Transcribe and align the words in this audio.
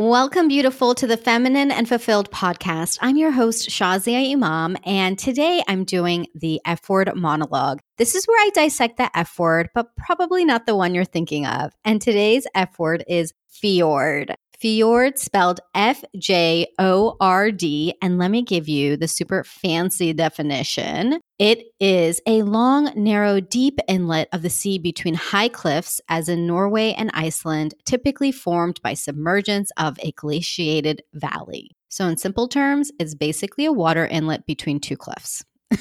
Welcome, 0.00 0.48
beautiful, 0.48 0.94
to 0.94 1.06
the 1.06 1.18
Feminine 1.18 1.70
and 1.70 1.86
Fulfilled 1.86 2.30
podcast. 2.30 2.96
I'm 3.02 3.18
your 3.18 3.32
host, 3.32 3.68
Shazia 3.68 4.32
Imam, 4.32 4.78
and 4.86 5.18
today 5.18 5.62
I'm 5.68 5.84
doing 5.84 6.26
the 6.34 6.58
F 6.64 6.88
word 6.88 7.14
monologue. 7.14 7.80
This 7.98 8.14
is 8.14 8.24
where 8.24 8.42
I 8.42 8.48
dissect 8.54 8.96
the 8.96 9.14
F 9.14 9.38
word, 9.38 9.68
but 9.74 9.94
probably 9.96 10.46
not 10.46 10.64
the 10.64 10.74
one 10.74 10.94
you're 10.94 11.04
thinking 11.04 11.44
of. 11.44 11.74
And 11.84 12.00
today's 12.00 12.46
F 12.54 12.78
word 12.78 13.04
is 13.08 13.34
fjord. 13.46 14.34
Fjord 14.60 15.18
spelled 15.18 15.60
F 15.74 16.04
J 16.18 16.66
O 16.78 17.16
R 17.18 17.50
D. 17.50 17.94
And 18.02 18.18
let 18.18 18.30
me 18.30 18.42
give 18.42 18.68
you 18.68 18.96
the 18.98 19.08
super 19.08 19.42
fancy 19.42 20.12
definition. 20.12 21.18
It 21.38 21.64
is 21.80 22.20
a 22.26 22.42
long, 22.42 22.92
narrow, 22.94 23.40
deep 23.40 23.78
inlet 23.88 24.28
of 24.32 24.42
the 24.42 24.50
sea 24.50 24.78
between 24.78 25.14
high 25.14 25.48
cliffs, 25.48 26.00
as 26.10 26.28
in 26.28 26.46
Norway 26.46 26.92
and 26.92 27.10
Iceland, 27.14 27.74
typically 27.86 28.32
formed 28.32 28.82
by 28.82 28.92
submergence 28.92 29.70
of 29.78 29.98
a 30.02 30.12
glaciated 30.12 31.02
valley. 31.14 31.70
So, 31.88 32.06
in 32.06 32.18
simple 32.18 32.46
terms, 32.46 32.92
it's 33.00 33.14
basically 33.14 33.64
a 33.64 33.72
water 33.72 34.06
inlet 34.06 34.44
between 34.44 34.78
two 34.78 34.98
cliffs. 34.98 35.42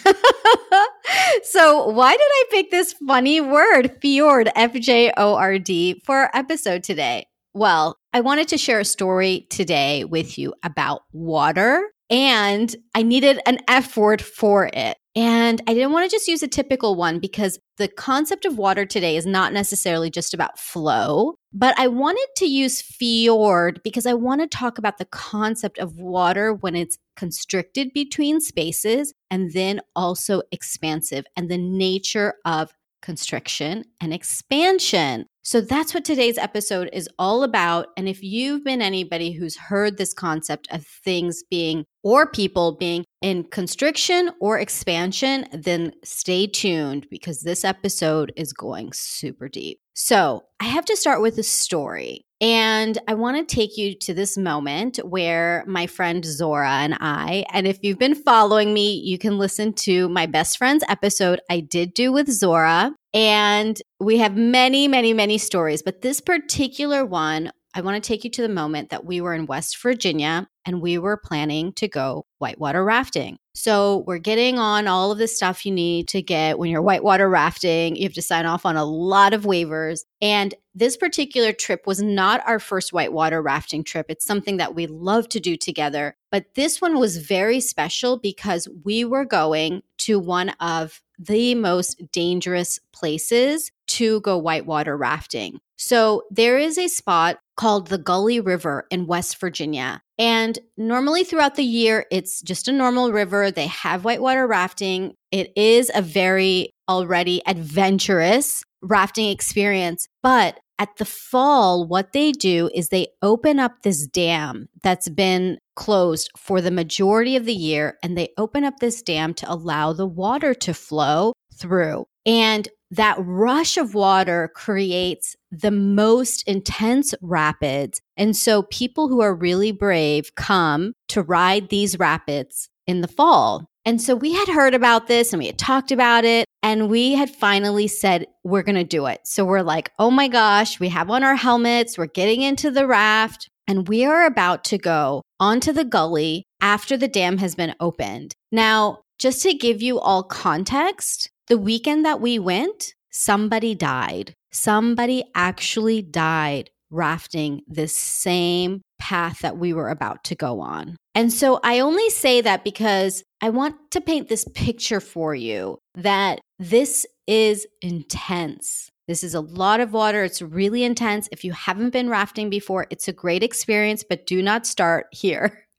so, 1.44 1.90
why 1.90 2.14
did 2.14 2.22
I 2.22 2.46
pick 2.50 2.72
this 2.72 2.94
funny 3.06 3.42
word, 3.42 3.98
fjord, 4.02 4.50
F 4.56 4.72
J 4.74 5.12
O 5.18 5.36
R 5.36 5.60
D, 5.60 6.02
for 6.06 6.16
our 6.16 6.32
episode 6.34 6.84
today? 6.84 7.26
Well, 7.54 7.99
I 8.12 8.22
wanted 8.22 8.48
to 8.48 8.58
share 8.58 8.80
a 8.80 8.86
story 8.86 9.46
today 9.52 10.04
with 10.04 10.40
you 10.40 10.56
about 10.64 11.04
water, 11.14 11.84
and 12.10 12.76
I 12.96 13.04
needed 13.04 13.40
an 13.46 13.60
F 13.68 13.96
word 13.96 14.20
for 14.20 14.68
it. 14.74 14.98
And 15.16 15.62
I 15.68 15.74
didn't 15.76 15.92
want 15.92 16.10
to 16.10 16.16
just 16.16 16.28
use 16.28 16.42
a 16.42 16.48
typical 16.48 16.96
one 16.96 17.20
because 17.20 17.60
the 17.78 17.88
concept 17.88 18.46
of 18.46 18.58
water 18.58 18.86
today 18.86 19.16
is 19.16 19.28
not 19.28 19.54
necessarily 19.54 20.10
just 20.10 20.34
about 20.34 20.58
flow, 20.58 21.36
but 21.54 21.78
I 21.78 21.88
wanted 21.88 22.28
to 22.38 22.46
use 22.46 22.82
fjord 22.82 23.82
because 23.84 24.08
I 24.08 24.14
want 24.14 24.42
to 24.42 24.48
talk 24.48 24.80
about 24.80 24.98
the 24.98 25.06
concept 25.06 25.78
of 25.78 26.00
water 26.00 26.54
when 26.54 26.76
it's 26.76 26.98
constricted 27.16 27.92
between 27.94 28.40
spaces 28.40 29.14
and 29.30 29.54
then 29.54 29.82
also 29.96 30.42
expansive 30.52 31.26
and 31.36 31.50
the 31.50 31.58
nature 31.58 32.36
of 32.46 32.72
constriction 33.02 33.84
and 34.02 34.14
expansion. 34.14 35.26
So 35.50 35.62
that's 35.62 35.96
what 35.96 36.06
today's 36.06 36.38
episode 36.38 36.92
is 36.94 37.10
all 37.18 37.42
about. 37.42 37.88
And 37.98 38.08
if 38.08 38.22
you've 38.22 38.64
been 38.64 38.84
anybody 38.84 39.32
who's 39.32 39.58
heard 39.58 39.98
this 39.98 40.14
concept 40.14 40.68
of 40.70 40.86
things 40.86 41.42
being 41.50 41.86
or 42.04 42.30
people 42.30 42.74
being 42.74 43.04
in 43.24 43.46
constriction 43.46 44.30
or 44.40 44.60
expansion, 44.60 45.48
then 45.52 45.94
stay 46.04 46.46
tuned 46.46 47.08
because 47.10 47.42
this 47.42 47.66
episode 47.66 48.32
is 48.36 48.54
going 48.54 48.94
super 48.94 49.50
deep. 49.50 49.80
So 49.96 50.44
I 50.60 50.66
have 50.66 50.86
to 50.86 50.96
start 50.96 51.20
with 51.20 51.40
a 51.40 51.44
story. 51.44 52.22
And 52.40 53.00
I 53.08 53.16
want 53.16 53.36
to 53.38 53.56
take 53.56 53.76
you 53.76 53.96
to 54.02 54.14
this 54.14 54.38
moment 54.38 54.98
where 54.98 55.64
my 55.66 55.88
friend 55.88 56.24
Zora 56.24 56.74
and 56.74 56.96
I, 57.02 57.44
and 57.52 57.66
if 57.66 57.80
you've 57.82 57.98
been 57.98 58.14
following 58.14 58.72
me, 58.72 58.94
you 58.94 59.18
can 59.18 59.40
listen 59.40 59.74
to 59.74 60.10
my 60.10 60.28
best 60.28 60.60
friend's 60.60 60.84
episode 60.88 61.42
I 61.50 61.62
did 61.62 61.96
do 61.96 62.12
with 62.12 62.30
Zora. 62.30 62.94
And 63.14 63.82
we 64.00 64.18
have 64.20 64.38
many, 64.38 64.88
many, 64.88 65.14
many 65.14 65.38
stories, 65.38 65.82
but 65.82 66.02
this 66.02 66.22
particular 66.22 67.06
one, 67.06 67.52
I 67.74 67.82
want 67.82 68.02
to 68.02 68.08
take 68.08 68.24
you 68.24 68.30
to 68.32 68.42
the 68.42 68.50
moment 68.50 68.90
that 68.90 69.06
we 69.06 69.22
were 69.22 69.34
in 69.34 69.46
West 69.46 69.82
Virginia 69.82 70.48
and 70.66 70.82
we 70.82 70.98
were 70.98 71.18
planning 71.18 71.74
to 71.74 71.88
go 71.88 72.26
whitewater 72.40 72.84
rafting. 72.84 73.38
So 73.54 74.04
we're 74.08 74.20
getting 74.20 74.58
on 74.58 74.88
all 74.88 75.12
of 75.12 75.18
the 75.18 75.28
stuff 75.28 75.66
you 75.66 75.72
need 75.72 76.08
to 76.10 76.22
get 76.22 76.58
when 76.58 76.70
you're 76.70 76.82
whitewater 76.82 77.30
rafting. 77.30 77.96
You 77.96 78.04
have 78.04 78.14
to 78.14 78.22
sign 78.22 78.46
off 78.46 78.66
on 78.66 78.78
a 78.78 78.86
lot 78.86 79.34
of 79.34 79.44
waivers. 79.44 80.02
And 80.22 80.54
this 80.74 80.96
particular 80.96 81.52
trip 81.52 81.86
was 81.86 82.02
not 82.02 82.42
our 82.48 82.60
first 82.60 82.94
whitewater 82.94 83.42
rafting 83.42 83.84
trip. 83.84 84.06
It's 84.10 84.26
something 84.26 84.58
that 84.58 84.76
we 84.76 84.88
love 84.88 85.28
to 85.30 85.40
do 85.40 85.58
together. 85.58 86.16
But 86.32 86.56
this 86.56 86.82
one 86.82 87.00
was 87.00 87.18
very 87.18 87.60
special 87.60 88.18
because 88.18 88.68
we 88.84 89.04
were 89.04 89.26
going 89.26 89.82
to 90.00 90.20
one 90.20 90.50
of 90.60 91.02
the 91.18 91.56
most 91.56 92.02
dangerous 92.12 92.80
places 92.94 93.72
to 93.88 94.22
go 94.22 94.38
whitewater 94.38 94.96
rafting. 94.96 95.60
So 95.78 96.24
there 96.30 96.58
is 96.58 96.78
a 96.78 96.88
spot 96.88 97.40
called 97.56 97.88
the 97.88 97.98
Gauley 97.98 98.40
River 98.46 98.86
in 98.90 99.08
West 99.08 99.40
Virginia. 99.40 100.02
And 100.18 100.60
normally 100.78 101.24
throughout 101.24 101.56
the 101.56 101.64
year, 101.64 102.06
it's 102.12 102.42
just 102.42 102.68
a 102.68 102.74
normal 102.74 103.12
river. 103.12 103.52
They 103.52 103.68
have 103.68 104.04
whitewater 104.04 104.46
rafting. 104.46 105.16
It 105.32 105.52
is 105.56 105.92
a 105.94 106.02
very 106.02 106.74
already 106.88 107.42
adventurous 107.46 108.64
rafting 108.82 109.30
experience. 109.30 110.08
But 110.22 110.60
at 110.80 110.96
the 110.96 111.06
fall, 111.06 111.86
what 111.86 112.14
they 112.14 112.32
do 112.32 112.70
is 112.74 112.88
they 112.88 113.10
open 113.22 113.60
up 113.60 113.82
this 113.84 114.08
dam 114.08 114.70
that's 114.82 115.10
been 115.10 115.60
closed 115.76 116.32
for 116.38 116.62
the 116.62 116.72
majority 116.72 117.36
of 117.36 117.46
the 117.46 117.54
year, 117.54 117.98
and 118.02 118.18
they 118.18 118.30
open 118.38 118.64
up 118.64 118.80
this 118.80 119.02
dam 119.02 119.34
to 119.36 119.52
allow 119.52 119.92
the 119.92 120.08
water 120.08 120.54
to 120.54 120.74
flow 120.74 121.34
through. 121.54 122.06
And 122.26 122.70
that 122.92 123.18
rush 123.20 123.78
of 123.78 123.94
water 123.94 124.50
creates 124.56 125.36
the 125.52 125.72
most 125.72 126.48
intense 126.48 127.14
rapids. 127.22 128.02
And 128.18 128.36
so 128.36 128.64
people 128.64 129.10
who 129.10 129.22
are 129.22 129.36
really 129.36 129.72
brave 129.72 130.34
come 130.36 130.94
to 131.10 131.22
ride 131.22 131.70
these 131.70 132.00
rapids 132.00 132.70
in 132.88 133.02
the 133.02 133.08
fall. 133.08 133.70
And 133.90 134.00
so 134.00 134.16
we 134.16 134.34
had 134.34 134.48
heard 134.48 134.76
about 134.76 135.08
this 135.08 135.34
and 135.34 135.40
we 135.40 135.48
had 135.48 135.58
talked 135.58 135.92
about 135.92 136.24
it 136.24 136.46
and 136.62 136.92
we 136.92 137.16
had 137.16 137.28
finally 137.28 137.88
said, 137.88 138.28
we're 138.44 138.62
going 138.62 138.76
to 138.76 138.84
do 138.84 139.08
it. 139.08 139.22
So 139.24 139.44
we're 139.44 139.64
like, 139.64 139.92
oh 139.98 140.12
my 140.12 140.28
gosh, 140.28 140.80
we 140.80 140.90
have 140.90 141.10
on 141.10 141.24
our 141.24 141.34
helmets, 141.34 141.98
we're 141.98 142.06
getting 142.06 142.44
into 142.44 142.70
the 142.70 142.86
raft, 142.86 143.50
and 143.68 143.88
we 143.88 144.06
are 144.06 144.28
about 144.28 144.64
to 144.66 144.78
go 144.78 145.24
onto 145.40 145.72
the 145.72 145.86
Gauley 145.86 146.44
after 146.62 146.98
the 146.98 147.08
dam 147.08 147.40
has 147.40 147.56
been 147.56 147.74
opened. 147.80 148.36
Now, 148.52 149.00
just 149.18 149.42
to 149.42 149.56
give 149.56 149.82
you 149.82 150.00
all 150.00 150.22
context, 150.22 151.28
the 151.48 151.58
weekend 151.58 152.06
that 152.06 152.22
we 152.22 152.38
went, 152.38 152.94
somebody 153.10 153.74
died. 153.74 154.36
Somebody 154.52 155.24
actually 155.34 156.04
died 156.04 156.70
rafting 156.92 157.62
this 157.68 157.96
same 157.96 158.84
path 159.00 159.40
that 159.40 159.58
we 159.58 159.74
were 159.74 159.90
about 159.90 160.24
to 160.26 160.36
go 160.36 160.60
on. 160.60 160.96
And 161.20 161.34
so 161.34 161.60
I 161.66 161.82
only 161.82 162.10
say 162.10 162.40
that 162.40 162.64
because 162.64 163.26
I 163.42 163.50
want 163.50 163.76
to 163.92 164.00
paint 164.00 164.30
this 164.30 164.46
picture 164.56 165.02
for 165.02 165.36
you 165.36 165.78
that 165.96 166.40
this 166.60 167.06
is 167.28 167.68
intense. 167.82 168.90
This 169.06 169.22
is 169.26 169.36
a 169.36 169.42
lot 169.42 169.82
of 169.82 169.92
water. 169.92 170.24
It's 170.24 170.42
really 170.42 170.86
intense. 170.86 171.28
If 171.30 171.44
you 171.44 171.52
haven't 171.52 171.90
been 171.90 172.08
rafting 172.08 172.50
before, 172.50 172.88
it's 172.90 173.10
a 173.10 173.12
great 173.12 173.44
experience, 173.44 174.02
but 174.02 174.28
do 174.28 174.42
not 174.42 174.66
start 174.66 175.08
here. 175.12 175.66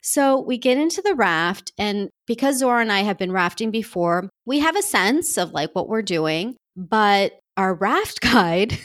So 0.00 0.40
we 0.40 0.58
get 0.58 0.78
into 0.78 1.02
the 1.02 1.16
raft, 1.16 1.72
and 1.76 2.08
because 2.24 2.60
Zora 2.60 2.80
and 2.80 2.92
I 2.92 3.00
have 3.00 3.18
been 3.18 3.32
rafting 3.32 3.72
before, 3.72 4.30
we 4.46 4.60
have 4.60 4.76
a 4.76 4.80
sense 4.80 5.36
of 5.36 5.50
like 5.50 5.74
what 5.74 5.88
we're 5.88 6.02
doing, 6.02 6.54
but 6.76 7.32
our 7.56 7.74
raft 7.74 8.20
guide 8.22 8.78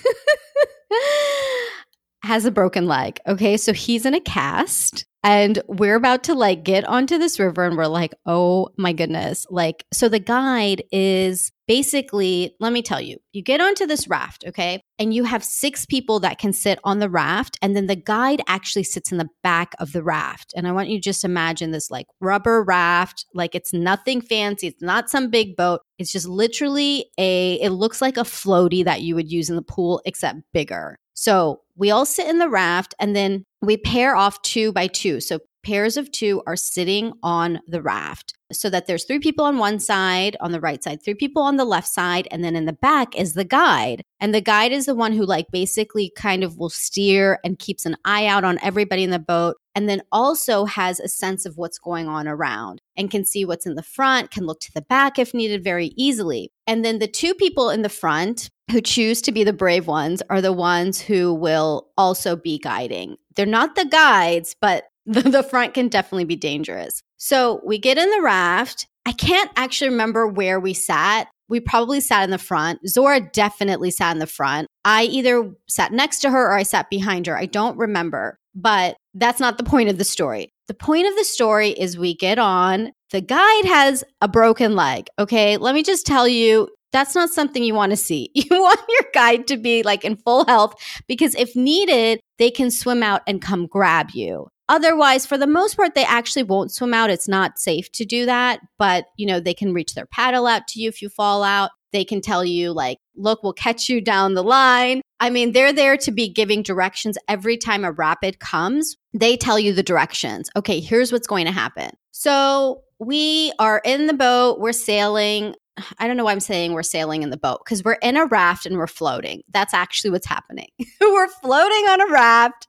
has 2.24 2.46
a 2.46 2.52
broken 2.52 2.88
leg. 2.88 3.20
Okay. 3.28 3.58
So 3.58 3.74
he's 3.74 4.06
in 4.06 4.14
a 4.14 4.22
cast 4.22 5.06
and 5.26 5.62
we're 5.68 5.96
about 5.96 6.24
to 6.26 6.36
like 6.36 6.64
get 6.64 6.86
onto 6.86 7.18
this 7.18 7.40
river 7.40 7.66
and 7.66 7.78
we're 7.78 7.88
like, 7.88 8.14
oh 8.26 8.70
my 8.78 8.92
goodness. 8.92 9.46
Like, 9.50 9.86
so 9.94 10.10
the 10.10 10.20
guide 10.20 10.84
is 10.92 11.52
basically, 11.66 12.56
let 12.60 12.74
me 12.74 12.82
tell 12.82 13.00
you, 13.00 13.18
you 13.32 13.42
get 13.42 13.62
onto 13.62 13.86
this 13.86 14.08
raft, 14.10 14.44
okay? 14.46 14.82
And 15.00 15.14
you 15.14 15.24
have 15.24 15.44
six 15.44 15.86
people 15.86 16.20
that 16.22 16.40
can 16.40 16.52
sit 16.52 16.78
on 16.84 17.00
the 17.00 17.10
raft. 17.10 17.58
And 17.62 17.74
then 17.74 17.88
the 17.88 17.96
guide 17.96 18.42
actually 18.48 18.84
sits 18.84 19.14
in 19.14 19.18
the 19.18 19.30
back 19.44 19.74
of 19.80 19.94
the 19.94 20.04
raft. 20.04 20.54
And 20.58 20.68
I 20.68 20.74
want 20.74 20.90
you 20.90 20.98
to 20.98 21.04
just 21.04 21.24
imagine 21.24 21.72
this 21.72 21.90
like 21.90 22.08
rubber 22.20 22.64
raft, 22.64 23.26
like 23.34 23.56
it's 23.56 23.74
nothing 23.74 24.20
fancy. 24.20 24.68
It's 24.68 24.82
not 24.82 25.10
some 25.10 25.30
big 25.30 25.56
boat. 25.56 25.80
It's 25.98 26.12
just 26.12 26.28
literally 26.28 27.06
a, 27.18 27.56
it 27.62 27.70
looks 27.70 28.02
like 28.02 28.18
a 28.18 28.22
floaty 28.22 28.84
that 28.84 29.02
you 29.02 29.16
would 29.16 29.32
use 29.32 29.50
in 29.50 29.56
the 29.56 29.62
pool, 29.62 30.02
except 30.06 30.40
bigger. 30.54 30.98
So 31.14 31.62
we 31.76 31.92
all 31.92 32.06
sit 32.06 32.28
in 32.28 32.40
the 32.40 32.50
raft 32.50 32.94
and 33.00 33.16
then 33.16 33.46
we 33.62 33.78
pair 33.78 34.16
off 34.16 34.42
two 34.42 34.72
by 34.72 34.88
two. 34.88 35.20
So 35.20 35.40
pairs 35.64 35.98
of 35.98 36.12
two 36.12 36.42
are 36.46 36.56
sitting 36.56 37.14
on 37.24 37.60
the 37.68 37.82
raft 37.82 38.34
so 38.52 38.70
that 38.70 38.86
there's 38.86 39.06
three 39.06 39.20
people 39.20 39.46
on 39.46 39.58
one 39.58 39.80
side, 39.80 40.38
on 40.40 40.52
the 40.52 40.60
right 40.60 40.84
side, 40.84 41.04
three 41.04 41.16
people 41.16 41.42
on 41.42 41.58
the 41.58 41.66
left 41.66 41.88
side, 41.88 42.28
and 42.32 42.44
then 42.44 42.56
in 42.56 42.66
the 42.66 42.74
back 42.74 43.16
is 43.16 43.34
the 43.34 43.46
guide. 43.46 44.04
And 44.20 44.34
the 44.34 44.42
guide 44.42 44.72
is 44.72 44.86
the 44.86 44.96
one 44.96 45.14
who, 45.14 45.26
like, 45.26 45.48
basically 45.52 46.12
kind 46.16 46.44
of 46.44 46.58
will 46.58 46.70
steer 46.70 47.40
and 47.44 47.60
keeps 47.60 47.86
an 47.86 47.98
eye 48.06 48.28
out 48.28 48.44
on 48.44 48.60
everybody 48.62 49.04
in 49.04 49.10
the 49.10 49.20
boat. 49.20 49.58
And 49.76 49.90
then 49.90 50.04
also 50.12 50.66
has 50.66 51.00
a 51.00 51.08
sense 51.08 51.48
of 51.48 51.58
what's 51.58 51.80
going 51.80 52.08
on 52.08 52.28
around 52.28 52.80
and 52.96 53.10
can 53.10 53.26
see 53.26 53.44
what's 53.44 53.66
in 53.66 53.74
the 53.74 53.82
front, 53.82 54.30
can 54.30 54.46
look 54.46 54.60
to 54.62 54.72
the 54.74 54.84
back 54.84 55.18
if 55.18 55.34
needed 55.34 55.64
very 55.64 55.94
easily. 55.98 56.52
And 56.68 56.86
then 56.86 57.00
the 57.00 57.08
two 57.08 57.34
people 57.34 57.72
in 57.72 57.82
the 57.82 57.90
front 57.90 58.50
who 58.72 58.82
choose 58.82 59.22
to 59.24 59.32
be 59.32 59.44
the 59.44 59.52
brave 59.52 59.88
ones 59.88 60.22
are 60.30 60.42
the 60.42 60.54
ones 60.54 61.02
who 61.02 61.34
will 61.34 61.88
also 61.98 62.36
be 62.36 62.60
guiding. 62.60 63.18
They're 63.36 63.46
not 63.48 63.76
the 63.76 63.86
guides, 63.86 64.56
but 64.62 64.86
the, 65.06 65.22
the 65.22 65.44
front 65.44 65.74
can 65.74 65.88
definitely 65.90 66.26
be 66.26 66.36
dangerous. 66.36 67.02
So 67.18 67.62
we 67.66 67.78
get 67.78 67.98
in 67.98 68.10
the 68.10 68.22
raft. 68.22 68.88
I 69.06 69.12
can't 69.12 69.52
actually 69.56 69.90
remember 69.90 70.28
where 70.28 70.60
we 70.60 70.74
sat. 70.74 71.28
We 71.50 71.60
probably 71.60 72.00
sat 72.00 72.24
in 72.24 72.30
the 72.32 72.38
front. 72.38 72.88
Zora 72.88 73.20
definitely 73.20 73.92
sat 73.92 74.14
in 74.14 74.20
the 74.20 74.28
front. 74.28 74.68
I 74.86 75.04
either 75.04 75.52
sat 75.68 75.92
next 75.92 76.20
to 76.20 76.30
her 76.30 76.48
or 76.48 76.54
I 76.58 76.64
sat 76.64 76.90
behind 76.90 77.28
her. 77.28 77.38
I 77.38 77.46
don't 77.46 77.78
remember. 77.78 78.38
but 78.56 78.96
that's 79.16 79.40
not 79.40 79.58
the 79.58 79.64
point 79.64 79.90
of 79.90 79.98
the 79.98 80.04
story. 80.04 80.52
The 80.68 80.74
point 80.74 81.08
of 81.08 81.16
the 81.16 81.24
story 81.24 81.70
is 81.70 81.98
we 81.98 82.16
get 82.16 82.40
on. 82.40 82.92
The 83.12 83.22
guide 83.22 83.66
has 83.66 84.04
a 84.22 84.28
broken 84.28 84.76
leg. 84.76 85.08
Okay. 85.20 85.58
Let 85.58 85.76
me 85.76 85.84
just 85.84 86.06
tell 86.06 86.28
you, 86.28 86.70
that's 86.92 87.16
not 87.16 87.30
something 87.30 87.64
you 87.64 87.74
want 87.76 87.92
to 87.92 87.98
see. 87.98 88.30
You 88.36 88.62
want 88.62 88.80
your 88.88 89.10
guide 89.14 89.48
to 89.48 89.58
be 89.58 89.84
like 89.84 90.06
in 90.06 90.16
full 90.16 90.46
health 90.46 90.76
because 91.08 91.36
if 91.36 91.56
needed, 91.56 92.20
they 92.38 92.50
can 92.52 92.72
swim 92.72 93.04
out 93.04 93.22
and 93.28 93.42
come 93.42 93.68
grab 93.68 94.12
you. 94.12 94.48
Otherwise, 94.70 95.26
for 95.26 95.38
the 95.38 95.48
most 95.48 95.76
part, 95.76 95.94
they 95.94 96.06
actually 96.06 96.44
won't 96.44 96.72
swim 96.72 96.94
out. 96.94 97.10
It's 97.10 97.28
not 97.28 97.60
safe 97.60 97.92
to 97.94 98.06
do 98.06 98.26
that, 98.26 98.62
but 98.78 99.06
you 99.18 99.26
know, 99.26 99.40
they 99.40 99.54
can 99.54 99.74
reach 99.74 99.94
their 99.94 100.06
paddle 100.06 100.48
out 100.48 100.68
to 100.70 100.82
you 100.82 100.90
if 100.90 101.02
you 101.02 101.10
fall 101.10 101.44
out. 101.44 101.72
They 101.92 102.04
can 102.04 102.22
tell 102.22 102.44
you, 102.44 102.74
like, 102.74 102.98
look, 103.16 103.44
we'll 103.44 103.54
catch 103.54 103.88
you 103.88 104.02
down 104.02 104.34
the 104.34 104.44
line. 104.44 105.02
I 105.20 105.30
mean, 105.30 105.52
they're 105.52 105.72
there 105.72 105.96
to 105.98 106.12
be 106.12 106.28
giving 106.28 106.64
directions 106.64 107.18
every 107.28 107.56
time 107.56 107.86
a 107.86 107.92
rapid 107.92 108.40
comes. 108.40 108.98
They 109.14 109.38
tell 109.38 109.60
you 109.60 109.74
the 109.74 109.84
directions. 109.84 110.50
Okay, 110.56 110.80
here's 110.80 111.12
what's 111.12 111.28
going 111.28 111.46
to 111.46 111.52
happen. 111.52 111.92
So 112.12 112.82
we 113.00 113.54
are 113.60 113.82
in 113.86 114.08
the 114.08 114.14
boat, 114.14 114.60
we're 114.60 114.72
sailing. 114.72 115.56
I 116.00 116.08
don't 116.08 116.18
know 116.18 116.26
why 116.26 116.32
I'm 116.32 116.40
saying 116.40 116.74
we're 116.74 116.84
sailing 116.84 117.24
in 117.24 117.30
the 117.30 117.38
boat 117.38 117.62
because 117.64 117.84
we're 117.84 117.94
in 117.94 118.18
a 118.18 118.26
raft 118.26 118.66
and 118.66 118.78
we're 118.78 118.88
floating. 118.88 119.42
That's 119.50 119.74
actually 119.74 120.12
what's 120.12 120.28
happening. 120.28 120.68
we're 121.02 121.28
floating 121.28 121.86
on 121.90 122.02
a 122.02 122.12
raft 122.12 122.68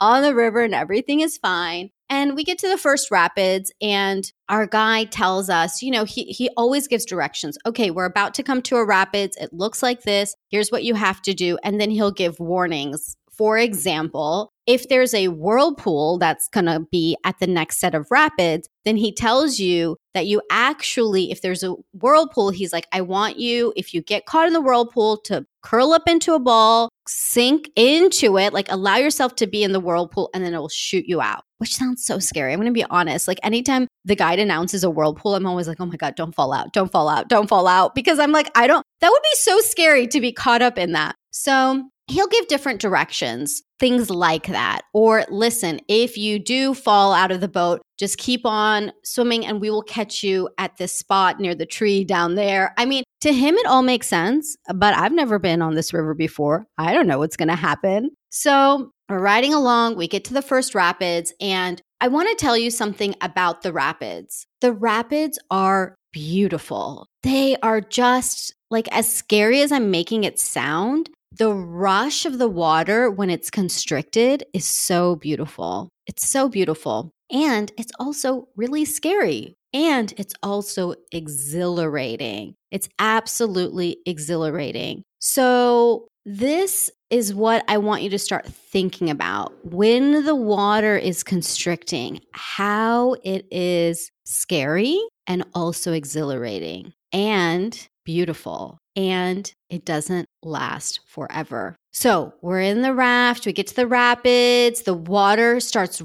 on 0.00 0.22
the 0.22 0.34
river 0.34 0.60
and 0.60 0.74
everything 0.74 1.20
is 1.20 1.38
fine. 1.38 1.90
And 2.08 2.34
we 2.34 2.42
get 2.42 2.58
to 2.58 2.68
the 2.68 2.76
first 2.76 3.12
rapids, 3.12 3.72
and 3.80 4.30
our 4.48 4.66
guy 4.66 5.04
tells 5.04 5.48
us, 5.48 5.80
you 5.80 5.92
know, 5.92 6.02
he, 6.02 6.24
he 6.24 6.50
always 6.56 6.88
gives 6.88 7.04
directions. 7.04 7.56
Okay, 7.64 7.92
we're 7.92 8.04
about 8.04 8.34
to 8.34 8.42
come 8.42 8.62
to 8.62 8.78
a 8.78 8.84
rapids. 8.84 9.36
It 9.36 9.52
looks 9.52 9.80
like 9.80 10.02
this. 10.02 10.34
Here's 10.48 10.72
what 10.72 10.82
you 10.82 10.94
have 10.94 11.22
to 11.22 11.34
do. 11.34 11.56
And 11.62 11.80
then 11.80 11.88
he'll 11.88 12.10
give 12.10 12.40
warnings. 12.40 13.16
For 13.30 13.56
example, 13.58 14.52
if 14.70 14.88
there's 14.88 15.14
a 15.14 15.26
whirlpool 15.26 16.16
that's 16.18 16.48
going 16.48 16.66
to 16.66 16.86
be 16.92 17.16
at 17.24 17.40
the 17.40 17.46
next 17.48 17.80
set 17.80 17.92
of 17.92 18.06
rapids, 18.08 18.68
then 18.84 18.96
he 18.96 19.12
tells 19.12 19.58
you 19.58 19.96
that 20.14 20.28
you 20.28 20.40
actually, 20.48 21.32
if 21.32 21.42
there's 21.42 21.64
a 21.64 21.74
whirlpool, 21.92 22.50
he's 22.50 22.72
like, 22.72 22.86
I 22.92 23.00
want 23.00 23.36
you, 23.36 23.72
if 23.74 23.92
you 23.92 24.00
get 24.00 24.26
caught 24.26 24.46
in 24.46 24.52
the 24.52 24.60
whirlpool, 24.60 25.16
to 25.22 25.44
curl 25.64 25.92
up 25.92 26.04
into 26.06 26.34
a 26.34 26.38
ball, 26.38 26.88
sink 27.08 27.68
into 27.74 28.38
it, 28.38 28.52
like 28.52 28.70
allow 28.70 28.94
yourself 28.94 29.34
to 29.36 29.48
be 29.48 29.64
in 29.64 29.72
the 29.72 29.80
whirlpool, 29.80 30.30
and 30.34 30.44
then 30.44 30.54
it 30.54 30.58
will 30.58 30.68
shoot 30.68 31.04
you 31.04 31.20
out, 31.20 31.42
which 31.58 31.74
sounds 31.74 32.04
so 32.04 32.20
scary. 32.20 32.52
I'm 32.52 32.60
going 32.60 32.72
to 32.72 32.72
be 32.72 32.86
honest. 32.90 33.26
Like 33.26 33.40
anytime 33.42 33.88
the 34.04 34.14
guide 34.14 34.38
announces 34.38 34.84
a 34.84 34.90
whirlpool, 34.90 35.34
I'm 35.34 35.46
always 35.46 35.66
like, 35.66 35.80
oh 35.80 35.86
my 35.86 35.96
God, 35.96 36.14
don't 36.14 36.34
fall 36.34 36.52
out, 36.52 36.72
don't 36.72 36.92
fall 36.92 37.08
out, 37.08 37.28
don't 37.28 37.48
fall 37.48 37.66
out. 37.66 37.96
Because 37.96 38.20
I'm 38.20 38.30
like, 38.30 38.52
I 38.54 38.68
don't, 38.68 38.86
that 39.00 39.10
would 39.10 39.22
be 39.22 39.36
so 39.36 39.58
scary 39.58 40.06
to 40.06 40.20
be 40.20 40.30
caught 40.30 40.62
up 40.62 40.78
in 40.78 40.92
that. 40.92 41.16
So 41.32 41.90
he'll 42.10 42.26
give 42.26 42.48
different 42.48 42.80
directions, 42.80 43.62
things 43.78 44.10
like 44.10 44.46
that. 44.48 44.82
Or 44.92 45.24
listen, 45.30 45.80
if 45.88 46.18
you 46.18 46.38
do 46.38 46.74
fall 46.74 47.12
out 47.12 47.30
of 47.30 47.40
the 47.40 47.48
boat, 47.48 47.80
just 47.98 48.18
keep 48.18 48.44
on 48.44 48.92
swimming 49.04 49.46
and 49.46 49.60
we 49.60 49.70
will 49.70 49.82
catch 49.82 50.22
you 50.22 50.48
at 50.58 50.76
this 50.76 50.92
spot 50.92 51.38
near 51.38 51.54
the 51.54 51.66
tree 51.66 52.04
down 52.04 52.34
there. 52.34 52.74
I 52.76 52.84
mean, 52.84 53.04
to 53.20 53.32
him, 53.32 53.54
it 53.56 53.66
all 53.66 53.82
makes 53.82 54.08
sense, 54.08 54.56
but 54.74 54.94
I've 54.96 55.12
never 55.12 55.38
been 55.38 55.62
on 55.62 55.74
this 55.74 55.92
river 55.92 56.14
before. 56.14 56.66
I 56.78 56.92
don't 56.92 57.06
know 57.06 57.18
what's 57.18 57.36
going 57.36 57.48
to 57.48 57.54
happen. 57.54 58.10
So 58.30 58.90
we're 59.08 59.20
riding 59.20 59.54
along, 59.54 59.96
we 59.96 60.08
get 60.08 60.24
to 60.24 60.34
the 60.34 60.42
first 60.42 60.74
rapids, 60.74 61.32
and 61.40 61.80
I 62.00 62.08
want 62.08 62.28
to 62.28 62.34
tell 62.36 62.56
you 62.56 62.70
something 62.70 63.14
about 63.20 63.62
the 63.62 63.72
rapids. 63.72 64.46
The 64.60 64.72
rapids 64.72 65.38
are 65.50 65.94
beautiful. 66.12 67.06
They 67.22 67.56
are 67.62 67.80
just 67.80 68.54
like 68.70 68.88
as 68.92 69.12
scary 69.12 69.60
as 69.62 69.72
I'm 69.72 69.90
making 69.90 70.24
it 70.24 70.38
sound, 70.38 71.10
the 71.32 71.52
rush 71.52 72.26
of 72.26 72.38
the 72.38 72.48
water 72.48 73.10
when 73.10 73.30
it's 73.30 73.50
constricted 73.50 74.44
is 74.52 74.64
so 74.66 75.16
beautiful. 75.16 75.88
It's 76.06 76.28
so 76.28 76.48
beautiful. 76.48 77.10
And 77.30 77.72
it's 77.78 77.92
also 78.00 78.48
really 78.56 78.84
scary. 78.84 79.54
And 79.72 80.12
it's 80.16 80.34
also 80.42 80.94
exhilarating. 81.12 82.54
It's 82.72 82.88
absolutely 82.98 83.98
exhilarating. 84.04 85.02
So, 85.20 86.08
this 86.26 86.90
is 87.08 87.34
what 87.34 87.64
I 87.66 87.78
want 87.78 88.02
you 88.02 88.10
to 88.10 88.18
start 88.18 88.46
thinking 88.46 89.08
about. 89.08 89.54
When 89.64 90.24
the 90.24 90.34
water 90.34 90.96
is 90.96 91.22
constricting, 91.22 92.20
how 92.32 93.16
it 93.24 93.46
is 93.50 94.10
scary 94.24 95.00
and 95.26 95.44
also 95.54 95.92
exhilarating 95.92 96.92
and 97.12 97.88
beautiful. 98.04 98.79
And 98.96 99.52
it 99.68 99.84
doesn't 99.84 100.28
last 100.42 101.00
forever. 101.06 101.76
So 101.92 102.34
we're 102.40 102.60
in 102.60 102.82
the 102.82 102.94
raft, 102.94 103.46
we 103.46 103.52
get 103.52 103.66
to 103.68 103.74
the 103.74 103.86
rapids, 103.86 104.82
the 104.82 104.94
water 104.94 105.58
starts 105.58 106.00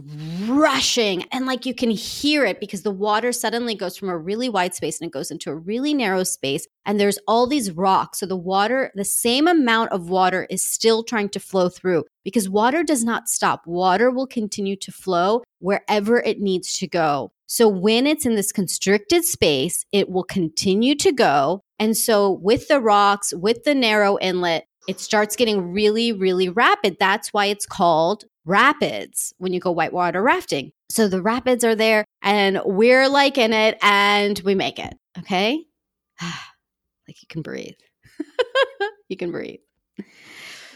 rushing, 0.45 1.23
and 1.31 1.45
like 1.45 1.67
you 1.67 1.75
can 1.75 1.91
hear 1.91 2.43
it 2.43 2.59
because 2.59 2.81
the 2.81 2.91
water 2.91 3.31
suddenly 3.31 3.75
goes 3.75 3.95
from 3.95 4.09
a 4.09 4.17
really 4.17 4.49
wide 4.49 4.73
space 4.73 4.99
and 4.99 5.07
it 5.07 5.13
goes 5.13 5.29
into 5.29 5.51
a 5.51 5.55
really 5.55 5.93
narrow 5.93 6.23
space. 6.23 6.67
And 6.85 6.99
there's 6.99 7.19
all 7.27 7.45
these 7.45 7.71
rocks. 7.71 8.19
So 8.19 8.25
the 8.25 8.35
water, 8.35 8.91
the 8.95 9.05
same 9.05 9.47
amount 9.47 9.91
of 9.91 10.09
water 10.09 10.47
is 10.49 10.63
still 10.63 11.03
trying 11.03 11.29
to 11.29 11.39
flow 11.39 11.69
through 11.69 12.05
because 12.23 12.49
water 12.49 12.83
does 12.83 13.03
not 13.03 13.29
stop. 13.29 13.67
Water 13.67 14.09
will 14.09 14.27
continue 14.27 14.75
to 14.77 14.91
flow 14.91 15.43
wherever 15.59 16.17
it 16.17 16.39
needs 16.39 16.77
to 16.79 16.87
go. 16.87 17.31
So 17.55 17.69
when 17.69 18.05
it's 18.05 18.25
in 18.25 18.35
this 18.35 18.51
constricted 18.51 19.23
space, 19.23 19.85
it 19.93 20.09
will 20.09 20.25
continue 20.25 20.93
to 20.95 21.13
go. 21.13 21.61
And 21.79 21.95
so 21.95 22.29
with 22.29 22.67
the 22.67 22.81
rocks, 22.81 23.33
with 23.33 23.63
the 23.63 23.73
narrow 23.73 24.17
inlet, 24.19 24.67
it 24.89 24.99
starts 24.99 25.37
getting 25.37 25.71
really, 25.71 26.11
really 26.11 26.49
rapid. 26.49 26.97
That's 26.99 27.29
why 27.29 27.45
it's 27.45 27.65
called 27.65 28.25
rapids 28.43 29.33
when 29.37 29.53
you 29.53 29.61
go 29.61 29.71
whitewater 29.71 30.21
rafting. 30.21 30.73
So 30.89 31.07
the 31.07 31.21
rapids 31.21 31.63
are 31.63 31.75
there 31.75 32.03
and 32.21 32.59
we're 32.65 33.07
like 33.07 33.37
in 33.37 33.53
it 33.53 33.77
and 33.81 34.37
we 34.43 34.53
make 34.53 34.77
it. 34.77 34.93
Okay. 35.19 35.63
like 36.21 37.21
you 37.21 37.27
can 37.29 37.41
breathe. 37.41 37.79
you 39.07 39.15
can 39.15 39.31
breathe. 39.31 39.61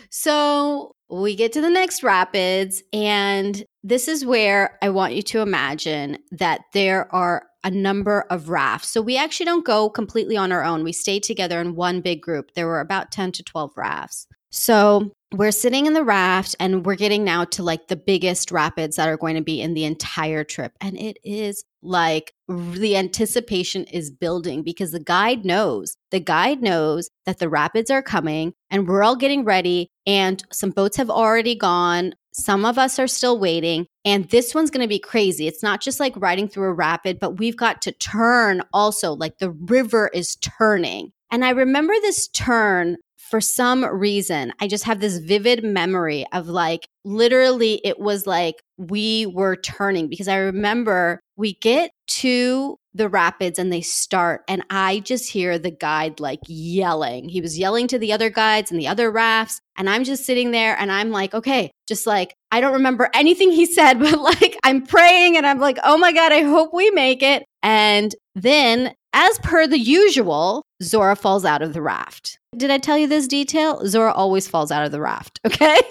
So 0.09 0.95
we 1.09 1.35
get 1.35 1.51
to 1.53 1.61
the 1.61 1.69
next 1.69 2.03
rapids, 2.03 2.83
and 2.93 3.63
this 3.83 4.07
is 4.07 4.25
where 4.25 4.77
I 4.81 4.89
want 4.89 5.13
you 5.13 5.21
to 5.23 5.41
imagine 5.41 6.19
that 6.31 6.61
there 6.73 7.13
are 7.13 7.47
a 7.63 7.71
number 7.71 8.21
of 8.29 8.49
rafts. 8.49 8.89
So 8.89 9.01
we 9.01 9.17
actually 9.17 9.45
don't 9.45 9.65
go 9.65 9.89
completely 9.89 10.37
on 10.37 10.51
our 10.51 10.63
own. 10.63 10.83
We 10.83 10.93
stay 10.93 11.19
together 11.19 11.59
in 11.59 11.75
one 11.75 12.01
big 12.01 12.21
group. 12.21 12.53
There 12.53 12.67
were 12.67 12.79
about 12.79 13.11
10 13.11 13.33
to 13.33 13.43
12 13.43 13.71
rafts. 13.75 14.27
So 14.51 15.11
we're 15.31 15.51
sitting 15.51 15.85
in 15.85 15.93
the 15.93 16.03
raft 16.03 16.55
and 16.59 16.85
we're 16.85 16.95
getting 16.95 17.23
now 17.23 17.45
to 17.45 17.61
like 17.61 17.87
the 17.87 17.95
biggest 17.95 18.51
rapids 18.51 18.95
that 18.95 19.07
are 19.07 19.17
going 19.17 19.35
to 19.35 19.41
be 19.41 19.61
in 19.61 19.75
the 19.75 19.83
entire 19.83 20.43
trip. 20.43 20.73
And 20.81 20.97
it 20.97 21.17
is 21.23 21.63
like 21.83 22.33
the 22.47 22.97
anticipation 22.97 23.83
is 23.85 24.09
building 24.09 24.63
because 24.63 24.91
the 24.91 24.99
guide 24.99 25.45
knows, 25.45 25.95
the 26.09 26.19
guide 26.19 26.61
knows 26.61 27.09
that 27.25 27.37
the 27.37 27.49
rapids 27.49 27.91
are 27.91 28.01
coming 28.01 28.53
and 28.71 28.87
we're 28.87 29.03
all 29.03 29.15
getting 29.15 29.45
ready 29.45 29.89
and 30.07 30.43
some 30.51 30.71
boats 30.71 30.97
have 30.97 31.11
already 31.11 31.53
gone. 31.53 32.13
Some 32.31 32.65
of 32.65 32.79
us 32.79 32.97
are 32.97 33.07
still 33.07 33.39
waiting. 33.39 33.85
And 34.05 34.29
this 34.29 34.55
one's 34.55 34.71
going 34.71 34.83
to 34.83 34.87
be 34.87 34.99
crazy. 34.99 35.47
It's 35.47 35.63
not 35.63 35.81
just 35.81 35.99
like 35.99 36.13
riding 36.15 36.47
through 36.47 36.69
a 36.69 36.73
rapid, 36.73 37.19
but 37.19 37.37
we've 37.37 37.57
got 37.57 37.81
to 37.83 37.91
turn 37.91 38.63
also, 38.73 39.13
like 39.13 39.37
the 39.37 39.51
river 39.51 40.09
is 40.13 40.37
turning. 40.37 41.11
And 41.31 41.45
I 41.45 41.51
remember 41.51 41.93
this 42.01 42.27
turn 42.29 42.97
for 43.29 43.39
some 43.39 43.85
reason, 43.85 44.51
I 44.59 44.67
just 44.67 44.85
have 44.85 44.99
this 44.99 45.19
vivid 45.19 45.63
memory 45.63 46.25
of 46.33 46.47
like 46.47 46.87
literally, 47.05 47.79
it 47.83 47.99
was 47.99 48.25
like 48.25 48.55
we 48.77 49.27
were 49.27 49.55
turning 49.55 50.07
because 50.07 50.27
I 50.27 50.37
remember 50.37 51.19
we 51.37 51.53
get 51.53 51.91
to 52.07 52.77
the 52.95 53.07
rapids 53.07 53.59
and 53.59 53.71
they 53.71 53.81
start, 53.81 54.41
and 54.47 54.63
I 54.71 55.01
just 55.01 55.29
hear 55.29 55.59
the 55.59 55.69
guide 55.71 56.19
like 56.19 56.39
yelling. 56.47 57.29
He 57.29 57.39
was 57.39 57.57
yelling 57.57 57.87
to 57.89 57.99
the 57.99 58.13
other 58.13 58.31
guides 58.31 58.71
and 58.71 58.79
the 58.79 58.87
other 58.87 59.11
rafts. 59.11 59.59
And 59.77 59.87
I'm 59.87 60.03
just 60.03 60.25
sitting 60.25 60.49
there 60.49 60.75
and 60.77 60.91
I'm 60.91 61.11
like, 61.11 61.35
okay, 61.35 61.71
just 61.87 62.07
like, 62.07 62.33
I 62.51 62.61
don't 62.61 62.73
remember 62.73 63.09
anything 63.13 63.51
he 63.51 63.67
said, 63.67 63.99
but 63.99 64.19
like 64.19 64.57
I'm 64.63 64.85
praying 64.85 65.37
and 65.37 65.45
I'm 65.45 65.59
like, 65.59 65.77
oh 65.83 65.97
my 65.97 66.11
God, 66.11 66.31
I 66.31 66.41
hope 66.41 66.71
we 66.73 66.89
make 66.89 67.21
it. 67.21 67.45
And 67.61 68.13
then, 68.35 68.93
as 69.13 69.39
per 69.39 69.67
the 69.67 69.79
usual, 69.79 70.63
Zora 70.81 71.15
falls 71.15 71.45
out 71.45 71.61
of 71.61 71.73
the 71.73 71.81
raft. 71.81 72.39
Did 72.55 72.71
I 72.71 72.77
tell 72.77 72.97
you 72.97 73.07
this 73.07 73.27
detail? 73.27 73.85
Zora 73.85 74.11
always 74.13 74.47
falls 74.47 74.71
out 74.71 74.85
of 74.85 74.91
the 74.91 75.01
raft, 75.01 75.39
okay? 75.45 75.81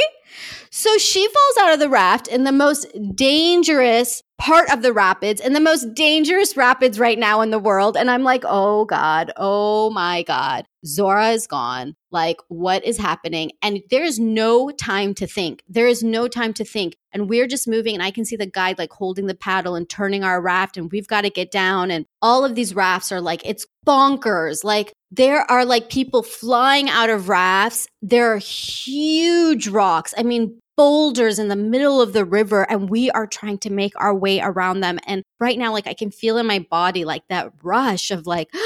So 0.70 0.96
she 0.98 1.26
falls 1.26 1.66
out 1.66 1.74
of 1.74 1.80
the 1.80 1.88
raft 1.88 2.28
in 2.28 2.44
the 2.44 2.52
most 2.52 2.86
dangerous 3.14 4.22
part 4.38 4.70
of 4.70 4.82
the 4.82 4.92
rapids 4.92 5.40
and 5.40 5.54
the 5.54 5.60
most 5.60 5.94
dangerous 5.94 6.56
rapids 6.56 6.98
right 6.98 7.18
now 7.18 7.40
in 7.40 7.50
the 7.50 7.58
world. 7.58 7.96
And 7.96 8.10
I'm 8.10 8.22
like, 8.22 8.44
oh 8.46 8.84
God, 8.84 9.32
oh 9.36 9.90
my 9.90 10.22
God. 10.22 10.64
Zora 10.86 11.30
is 11.30 11.48
gone. 11.48 11.96
Like, 12.12 12.36
what 12.46 12.84
is 12.84 12.96
happening? 12.96 13.50
And 13.62 13.80
there's 13.90 14.18
no 14.20 14.70
time 14.70 15.12
to 15.14 15.26
think. 15.26 15.62
There 15.68 15.88
is 15.88 16.04
no 16.04 16.28
time 16.28 16.54
to 16.54 16.64
think. 16.64 16.96
And 17.12 17.28
we're 17.28 17.48
just 17.48 17.66
moving. 17.66 17.94
And 17.94 18.02
I 18.02 18.12
can 18.12 18.24
see 18.24 18.36
the 18.36 18.46
guide 18.46 18.78
like 18.78 18.92
holding 18.92 19.26
the 19.26 19.34
paddle 19.34 19.74
and 19.74 19.88
turning 19.88 20.22
our 20.22 20.40
raft. 20.40 20.76
And 20.76 20.90
we've 20.90 21.08
got 21.08 21.22
to 21.22 21.30
get 21.30 21.50
down. 21.50 21.90
And 21.90 22.06
all 22.22 22.44
of 22.44 22.54
these 22.54 22.74
rafts 22.74 23.10
are 23.10 23.20
like, 23.20 23.44
it's 23.44 23.66
bonkers. 23.84 24.62
Like, 24.62 24.92
there 25.10 25.50
are 25.50 25.64
like 25.64 25.90
people 25.90 26.22
flying 26.22 26.88
out 26.88 27.10
of 27.10 27.28
rafts. 27.28 27.88
There 28.02 28.32
are 28.32 28.38
huge 28.38 29.66
rocks. 29.68 30.14
I 30.16 30.22
mean, 30.22 30.60
boulders 30.78 31.40
in 31.40 31.48
the 31.48 31.56
middle 31.56 32.00
of 32.00 32.12
the 32.12 32.24
river 32.24 32.62
and 32.70 32.88
we 32.88 33.10
are 33.10 33.26
trying 33.26 33.58
to 33.58 33.68
make 33.68 33.92
our 33.96 34.14
way 34.14 34.40
around 34.40 34.78
them. 34.80 35.00
And 35.08 35.24
right 35.40 35.58
now, 35.58 35.72
like 35.72 35.88
I 35.88 35.92
can 35.92 36.12
feel 36.12 36.38
in 36.38 36.46
my 36.46 36.60
body 36.60 37.04
like 37.04 37.26
that 37.28 37.52
rush 37.64 38.12
of 38.12 38.28
like, 38.28 38.48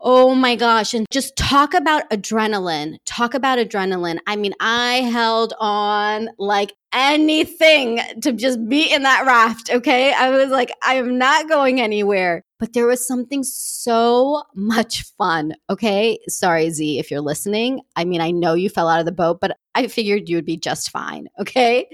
Oh 0.00 0.32
my 0.32 0.54
gosh. 0.54 0.94
And 0.94 1.06
just 1.10 1.34
talk 1.36 1.74
about 1.74 2.08
adrenaline. 2.10 2.98
Talk 3.04 3.34
about 3.34 3.58
adrenaline. 3.58 4.18
I 4.28 4.36
mean, 4.36 4.52
I 4.60 5.00
held 5.00 5.54
on 5.58 6.28
like 6.38 6.72
anything 6.92 8.00
to 8.22 8.32
just 8.32 8.66
be 8.68 8.92
in 8.92 9.02
that 9.02 9.26
raft. 9.26 9.70
Okay. 9.70 10.12
I 10.12 10.30
was 10.30 10.50
like, 10.50 10.70
I 10.84 10.94
am 10.94 11.18
not 11.18 11.48
going 11.48 11.80
anywhere. 11.80 12.44
But 12.60 12.72
there 12.72 12.86
was 12.86 13.06
something 13.06 13.42
so 13.42 14.44
much 14.54 15.04
fun. 15.16 15.54
Okay. 15.68 16.20
Sorry, 16.28 16.70
Z, 16.70 16.98
if 16.98 17.10
you're 17.10 17.20
listening. 17.20 17.80
I 17.96 18.04
mean, 18.04 18.20
I 18.20 18.30
know 18.30 18.54
you 18.54 18.70
fell 18.70 18.88
out 18.88 19.00
of 19.00 19.06
the 19.06 19.12
boat, 19.12 19.40
but 19.40 19.56
I 19.78 19.86
figured 19.86 20.28
you 20.28 20.36
would 20.36 20.44
be 20.44 20.56
just 20.56 20.90
fine. 20.90 21.28
Okay. 21.38 21.88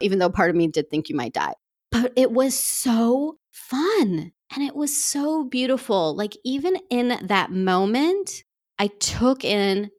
Even 0.00 0.18
though 0.18 0.30
part 0.30 0.48
of 0.48 0.56
me 0.56 0.68
did 0.68 0.88
think 0.88 1.10
you 1.10 1.14
might 1.14 1.34
die. 1.34 1.52
But 1.92 2.12
it 2.16 2.32
was 2.32 2.58
so 2.58 3.36
fun. 3.52 4.32
And 4.54 4.64
it 4.64 4.74
was 4.74 4.96
so 4.96 5.44
beautiful. 5.44 6.16
Like, 6.16 6.34
even 6.44 6.78
in 6.88 7.18
that 7.26 7.50
moment, 7.50 8.42
I 8.78 8.86
took 8.86 9.44
in 9.44 9.90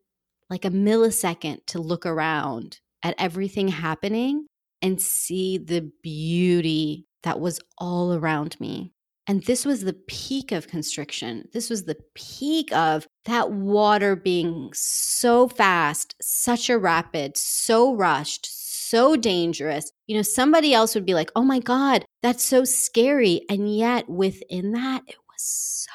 like 0.50 0.66
a 0.66 0.72
millisecond 0.72 1.66
to 1.68 1.80
look 1.80 2.06
around 2.06 2.80
at 3.04 3.14
everything 3.20 3.68
happening 3.68 4.48
and 4.82 5.00
see 5.00 5.60
the 5.60 5.92
beauty 6.02 7.06
that 7.22 7.40
was 7.40 7.60
all 7.78 8.14
around 8.14 8.60
me. 8.60 8.94
And 9.30 9.44
this 9.44 9.66
was 9.66 9.82
the 9.82 9.94
peak 10.08 10.54
of 10.54 10.70
constriction. 10.70 11.50
This 11.52 11.70
was 11.70 11.84
the 11.84 11.98
peak 12.16 12.74
of 12.74 13.06
that 13.26 13.52
water 13.52 14.16
being 14.16 14.72
so 14.74 15.50
fast, 15.50 16.16
such 16.22 16.70
a 16.70 16.78
rapid, 16.78 17.36
so 17.36 17.94
rushed, 17.94 18.48
so 18.90 19.18
dangerous. 19.18 19.92
You 20.08 20.16
know, 20.16 20.22
somebody 20.22 20.74
else 20.74 20.96
would 20.96 21.06
be 21.06 21.14
like, 21.14 21.30
oh 21.36 21.44
my 21.44 21.60
God, 21.60 22.06
that's 22.24 22.44
so 22.44 22.64
scary. 22.64 23.42
And 23.50 23.76
yet 23.76 24.08
within 24.08 24.72
that, 24.72 25.04
it 25.08 25.18
was 25.18 25.44
so 25.44 25.92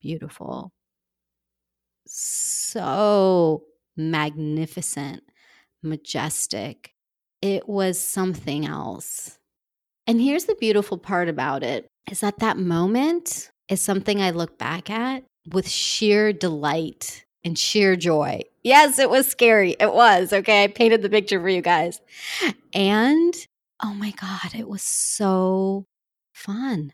beautiful, 0.00 0.72
so 2.06 3.64
magnificent, 3.96 5.24
majestic. 5.82 6.92
It 7.42 7.68
was 7.68 7.98
something 7.98 8.64
else. 8.64 9.38
And 10.06 10.20
here's 10.20 10.44
the 10.44 10.54
beautiful 10.56 10.98
part 10.98 11.28
about 11.28 11.62
it 11.62 11.86
is 12.10 12.20
that 12.20 12.38
that 12.40 12.58
moment 12.58 13.50
is 13.68 13.80
something 13.80 14.20
I 14.20 14.30
look 14.30 14.58
back 14.58 14.90
at 14.90 15.24
with 15.52 15.68
sheer 15.68 16.32
delight 16.32 17.24
and 17.44 17.58
sheer 17.58 17.96
joy. 17.96 18.42
Yes, 18.62 18.98
it 18.98 19.10
was 19.10 19.26
scary. 19.26 19.76
It 19.78 19.92
was. 19.92 20.32
Okay. 20.32 20.64
I 20.64 20.66
painted 20.68 21.02
the 21.02 21.10
picture 21.10 21.40
for 21.40 21.48
you 21.48 21.60
guys. 21.60 22.00
And 22.72 23.34
oh 23.82 23.94
my 23.94 24.10
God, 24.12 24.54
it 24.54 24.68
was 24.68 24.82
so 24.82 25.86
fun. 26.32 26.92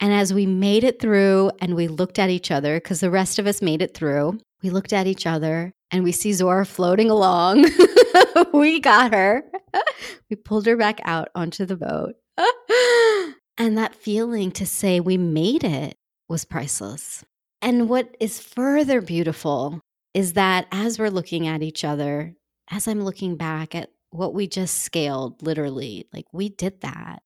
And 0.00 0.12
as 0.12 0.34
we 0.34 0.44
made 0.44 0.84
it 0.84 1.00
through 1.00 1.50
and 1.60 1.74
we 1.74 1.88
looked 1.88 2.18
at 2.18 2.28
each 2.28 2.50
other, 2.50 2.76
because 2.76 3.00
the 3.00 3.10
rest 3.10 3.38
of 3.38 3.46
us 3.46 3.62
made 3.62 3.80
it 3.80 3.94
through, 3.94 4.38
we 4.62 4.68
looked 4.68 4.92
at 4.92 5.06
each 5.06 5.26
other 5.26 5.72
and 5.90 6.04
we 6.04 6.12
see 6.12 6.32
Zora 6.32 6.66
floating 6.66 7.08
along. 7.10 7.66
we 8.52 8.80
got 8.80 9.14
her. 9.14 9.44
we 10.30 10.36
pulled 10.36 10.66
her 10.66 10.76
back 10.76 11.00
out 11.04 11.28
onto 11.34 11.64
the 11.64 11.76
boat. 11.76 12.14
and 13.58 13.78
that 13.78 13.94
feeling 13.94 14.50
to 14.52 14.66
say 14.66 15.00
we 15.00 15.16
made 15.16 15.64
it 15.64 15.94
was 16.28 16.44
priceless. 16.44 17.24
And 17.62 17.88
what 17.88 18.16
is 18.20 18.40
further 18.40 19.00
beautiful 19.00 19.80
is 20.14 20.34
that 20.34 20.66
as 20.70 20.98
we're 20.98 21.10
looking 21.10 21.46
at 21.46 21.62
each 21.62 21.84
other, 21.84 22.34
as 22.70 22.88
I'm 22.88 23.02
looking 23.02 23.36
back 23.36 23.74
at 23.74 23.90
what 24.10 24.34
we 24.34 24.46
just 24.46 24.82
scaled, 24.82 25.42
literally, 25.42 26.08
like 26.12 26.26
we 26.32 26.48
did 26.48 26.80
that, 26.82 27.22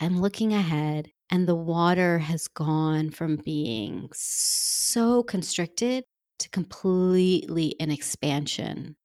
I'm 0.00 0.20
looking 0.20 0.52
ahead 0.52 1.10
and 1.30 1.46
the 1.46 1.54
water 1.54 2.18
has 2.18 2.48
gone 2.48 3.10
from 3.10 3.36
being 3.36 4.08
so 4.14 5.22
constricted 5.22 6.04
to 6.38 6.48
completely 6.50 7.68
in 7.80 7.90
expansion. 7.90 8.96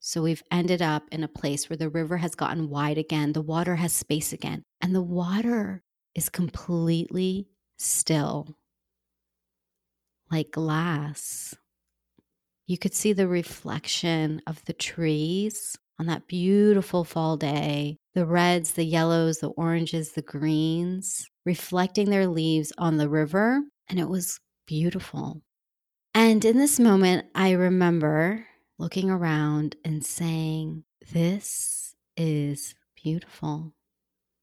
So 0.00 0.22
we've 0.22 0.42
ended 0.50 0.80
up 0.80 1.04
in 1.12 1.22
a 1.22 1.28
place 1.28 1.68
where 1.68 1.76
the 1.76 1.90
river 1.90 2.16
has 2.16 2.34
gotten 2.34 2.70
wide 2.70 2.96
again, 2.96 3.32
the 3.32 3.42
water 3.42 3.76
has 3.76 3.92
space 3.92 4.32
again, 4.32 4.62
and 4.80 4.94
the 4.94 5.02
water 5.02 5.82
is 6.14 6.30
completely 6.30 7.48
still, 7.78 8.56
like 10.30 10.50
glass. 10.50 11.54
You 12.66 12.78
could 12.78 12.94
see 12.94 13.12
the 13.12 13.28
reflection 13.28 14.40
of 14.46 14.64
the 14.64 14.72
trees 14.72 15.76
on 15.98 16.06
that 16.06 16.26
beautiful 16.26 17.04
fall 17.04 17.36
day 17.36 17.98
the 18.14 18.26
reds, 18.26 18.72
the 18.72 18.84
yellows, 18.84 19.38
the 19.38 19.50
oranges, 19.50 20.12
the 20.12 20.22
greens, 20.22 21.26
reflecting 21.44 22.10
their 22.10 22.26
leaves 22.26 22.72
on 22.78 22.96
the 22.96 23.08
river. 23.08 23.60
And 23.88 24.00
it 24.00 24.08
was 24.08 24.40
beautiful. 24.66 25.42
And 26.14 26.44
in 26.44 26.56
this 26.56 26.80
moment, 26.80 27.26
I 27.34 27.52
remember 27.52 28.46
looking 28.80 29.10
around 29.10 29.76
and 29.84 30.04
saying, 30.04 30.84
This 31.12 31.94
is 32.16 32.74
beautiful. 32.96 33.74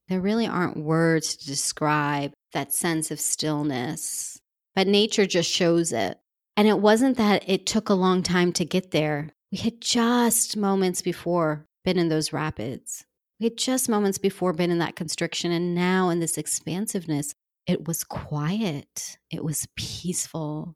There 0.07 0.21
really 0.21 0.47
aren't 0.47 0.77
words 0.77 1.35
to 1.35 1.45
describe 1.45 2.31
that 2.53 2.71
sense 2.71 3.11
of 3.11 3.19
stillness, 3.19 4.39
but 4.75 4.87
nature 4.87 5.25
just 5.25 5.49
shows 5.49 5.91
it. 5.91 6.19
And 6.55 6.67
it 6.67 6.79
wasn't 6.79 7.17
that 7.17 7.47
it 7.47 7.65
took 7.65 7.89
a 7.89 7.93
long 7.93 8.23
time 8.23 8.53
to 8.53 8.65
get 8.65 8.91
there. 8.91 9.31
We 9.51 9.57
had 9.57 9.81
just 9.81 10.55
moments 10.55 11.01
before 11.01 11.65
been 11.83 11.97
in 11.97 12.09
those 12.09 12.31
rapids. 12.31 13.05
We 13.39 13.45
had 13.45 13.57
just 13.57 13.89
moments 13.89 14.17
before 14.17 14.53
been 14.53 14.71
in 14.71 14.79
that 14.79 14.95
constriction. 14.95 15.51
And 15.51 15.75
now 15.75 16.09
in 16.09 16.19
this 16.19 16.37
expansiveness, 16.37 17.33
it 17.65 17.87
was 17.87 18.03
quiet, 18.03 19.17
it 19.29 19.43
was 19.43 19.67
peaceful. 19.75 20.75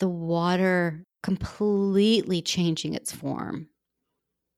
The 0.00 0.08
water 0.08 1.04
completely 1.24 2.42
changing 2.42 2.92
its 2.92 3.10
form. 3.10 3.66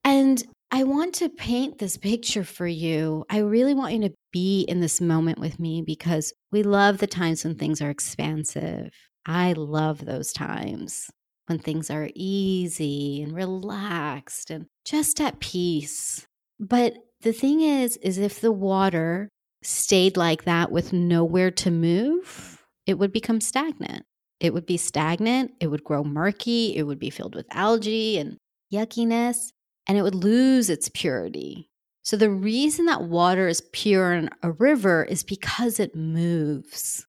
And 0.03 0.43
I 0.73 0.83
want 0.83 1.15
to 1.17 1.29
paint 1.29 1.79
this 1.79 1.97
picture 1.97 2.43
for 2.43 2.67
you. 2.67 3.25
I 3.31 3.39
really 3.39 3.73
want 3.73 3.95
you 3.95 4.01
to 4.09 4.15
be 4.33 4.63
in 4.63 4.81
this 4.81 5.01
moment 5.01 5.39
with 5.39 5.61
me 5.61 5.81
because 5.81 6.33
we 6.51 6.65
love 6.65 6.99
the 6.99 7.07
times 7.07 7.45
when 7.45 7.55
things 7.55 7.81
are 7.81 7.89
expansive. 7.89 8.91
I 9.25 9.53
love 9.53 10.05
those 10.05 10.33
times 10.33 11.09
when 11.47 11.61
things 11.61 11.89
are 11.89 12.11
easy 12.17 13.23
and 13.23 13.33
relaxed 13.33 14.51
and 14.51 14.67
just 14.85 15.21
at 15.21 15.39
peace. 15.39 16.27
But 16.59 16.97
the 17.21 17.33
thing 17.33 17.61
is 17.61 17.97
is 17.99 18.19
if 18.19 18.41
the 18.41 18.51
water 18.51 19.29
stayed 19.63 20.17
like 20.17 20.43
that 20.45 20.73
with 20.73 20.93
nowhere 20.93 21.53
to 21.53 21.71
move, 21.71 22.65
it 22.87 22.99
would 22.99 23.13
become 23.13 23.41
stagnant. 23.41 24.05
It 24.41 24.53
would 24.53 24.67
be 24.67 24.77
stagnant, 24.77 25.53
it 25.61 25.69
would 25.69 25.85
grow 25.85 26.05
murky, 26.05 26.77
it 26.77 26.83
would 26.83 26.99
be 26.99 27.11
filled 27.11 27.35
with 27.35 27.47
algae 27.51 28.19
and 28.19 28.37
yuckiness, 28.73 29.53
and 29.87 29.97
it 29.97 30.03
would 30.03 30.15
lose 30.15 30.69
its 30.69 30.91
purity. 30.91 31.71
So, 32.03 32.17
the 32.17 32.31
reason 32.31 32.87
that 32.87 33.03
water 33.03 33.49
is 33.49 33.63
pure 33.73 34.13
in 34.13 34.31
a 34.43 34.53
river 34.53 35.05
is 35.05 35.25
because 35.25 35.81
it 35.81 35.97
moves. 35.97 37.07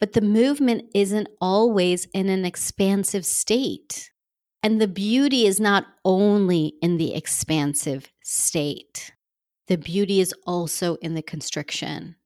But 0.00 0.14
the 0.14 0.22
movement 0.22 0.86
isn't 0.94 1.28
always 1.40 2.06
in 2.06 2.28
an 2.28 2.44
expansive 2.44 3.24
state. 3.26 4.10
And 4.62 4.80
the 4.80 4.88
beauty 4.88 5.46
is 5.46 5.60
not 5.60 5.86
only 6.04 6.74
in 6.82 6.96
the 6.96 7.14
expansive 7.14 8.10
state, 8.22 9.12
the 9.68 9.78
beauty 9.78 10.20
is 10.20 10.34
also 10.46 10.96
in 10.96 11.14
the 11.14 11.22
constriction. 11.22 12.16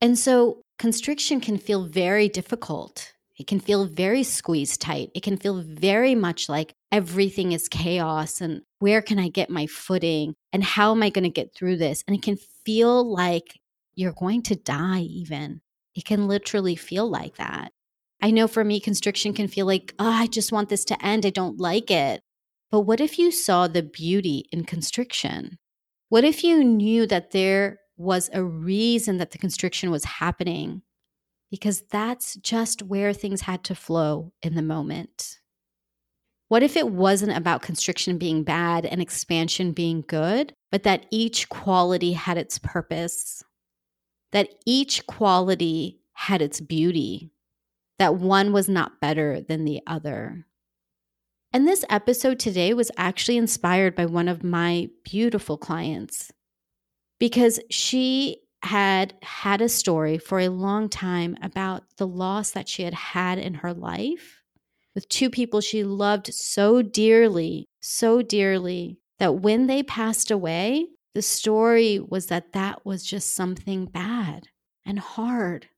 And 0.00 0.18
so 0.18 0.62
constriction 0.78 1.40
can 1.40 1.58
feel 1.58 1.84
very 1.84 2.28
difficult. 2.28 3.12
It 3.38 3.46
can 3.46 3.60
feel 3.60 3.86
very 3.86 4.24
squeezed 4.24 4.80
tight. 4.80 5.10
It 5.14 5.22
can 5.22 5.36
feel 5.36 5.62
very 5.62 6.14
much 6.16 6.48
like 6.48 6.74
everything 6.90 7.52
is 7.52 7.68
chaos 7.68 8.40
and 8.40 8.62
where 8.80 9.00
can 9.00 9.18
I 9.18 9.28
get 9.28 9.48
my 9.48 9.66
footing 9.66 10.34
and 10.52 10.64
how 10.64 10.90
am 10.90 11.02
I 11.02 11.10
going 11.10 11.24
to 11.24 11.30
get 11.30 11.54
through 11.54 11.76
this? 11.76 12.02
And 12.06 12.16
it 12.16 12.22
can 12.22 12.36
feel 12.64 13.10
like 13.10 13.60
you're 13.94 14.12
going 14.12 14.42
to 14.42 14.56
die, 14.56 15.00
even. 15.00 15.60
It 15.94 16.04
can 16.04 16.26
literally 16.26 16.74
feel 16.76 17.08
like 17.08 17.36
that. 17.36 17.72
I 18.20 18.32
know 18.32 18.48
for 18.48 18.64
me, 18.64 18.80
constriction 18.80 19.32
can 19.32 19.46
feel 19.46 19.66
like, 19.66 19.94
oh, 19.98 20.10
I 20.10 20.26
just 20.26 20.50
want 20.50 20.68
this 20.68 20.84
to 20.86 21.04
end. 21.04 21.24
I 21.24 21.30
don't 21.30 21.60
like 21.60 21.90
it. 21.90 22.20
But 22.70 22.80
what 22.80 23.00
if 23.00 23.18
you 23.18 23.30
saw 23.30 23.68
the 23.68 23.82
beauty 23.82 24.44
in 24.50 24.64
constriction? 24.64 25.58
What 26.08 26.24
if 26.24 26.42
you 26.42 26.64
knew 26.64 27.06
that 27.06 27.30
there 27.30 27.78
was 27.96 28.30
a 28.32 28.42
reason 28.42 29.18
that 29.18 29.30
the 29.30 29.38
constriction 29.38 29.90
was 29.90 30.04
happening? 30.04 30.82
Because 31.50 31.82
that's 31.90 32.36
just 32.36 32.82
where 32.82 33.12
things 33.12 33.42
had 33.42 33.64
to 33.64 33.74
flow 33.74 34.32
in 34.42 34.54
the 34.54 34.62
moment. 34.62 35.38
What 36.48 36.62
if 36.62 36.76
it 36.76 36.90
wasn't 36.90 37.36
about 37.36 37.62
constriction 37.62 38.18
being 38.18 38.42
bad 38.42 38.86
and 38.86 39.00
expansion 39.02 39.72
being 39.72 40.04
good, 40.06 40.54
but 40.70 40.82
that 40.82 41.06
each 41.10 41.48
quality 41.48 42.12
had 42.12 42.38
its 42.38 42.58
purpose? 42.58 43.42
that 44.32 44.54
each 44.66 45.06
quality 45.06 46.00
had 46.12 46.42
its 46.42 46.60
beauty, 46.60 47.30
that 47.98 48.16
one 48.16 48.52
was 48.52 48.68
not 48.68 49.00
better 49.00 49.40
than 49.40 49.64
the 49.64 49.80
other. 49.86 50.46
And 51.52 51.66
this 51.66 51.84
episode 51.88 52.38
today 52.38 52.74
was 52.74 52.90
actually 52.96 53.38
inspired 53.38 53.94
by 53.94 54.06
one 54.06 54.28
of 54.28 54.44
my 54.44 54.90
beautiful 55.04 55.56
clients 55.56 56.30
because 57.18 57.58
she 57.70 58.42
had 58.62 59.14
had 59.22 59.60
a 59.60 59.68
story 59.68 60.18
for 60.18 60.40
a 60.40 60.48
long 60.48 60.88
time 60.88 61.36
about 61.42 61.84
the 61.96 62.06
loss 62.06 62.50
that 62.50 62.68
she 62.68 62.82
had 62.82 62.94
had 62.94 63.38
in 63.38 63.54
her 63.54 63.72
life 63.72 64.42
with 64.94 65.08
two 65.08 65.30
people 65.30 65.60
she 65.60 65.84
loved 65.84 66.34
so 66.34 66.82
dearly, 66.82 67.68
so 67.80 68.20
dearly 68.20 68.98
that 69.20 69.36
when 69.36 69.68
they 69.68 69.82
passed 69.82 70.28
away, 70.28 70.86
the 71.14 71.22
story 71.22 72.00
was 72.00 72.26
that 72.26 72.52
that 72.52 72.84
was 72.84 73.04
just 73.04 73.34
something 73.34 73.86
bad 73.86 74.48
and 74.84 74.98
hard. 74.98 75.68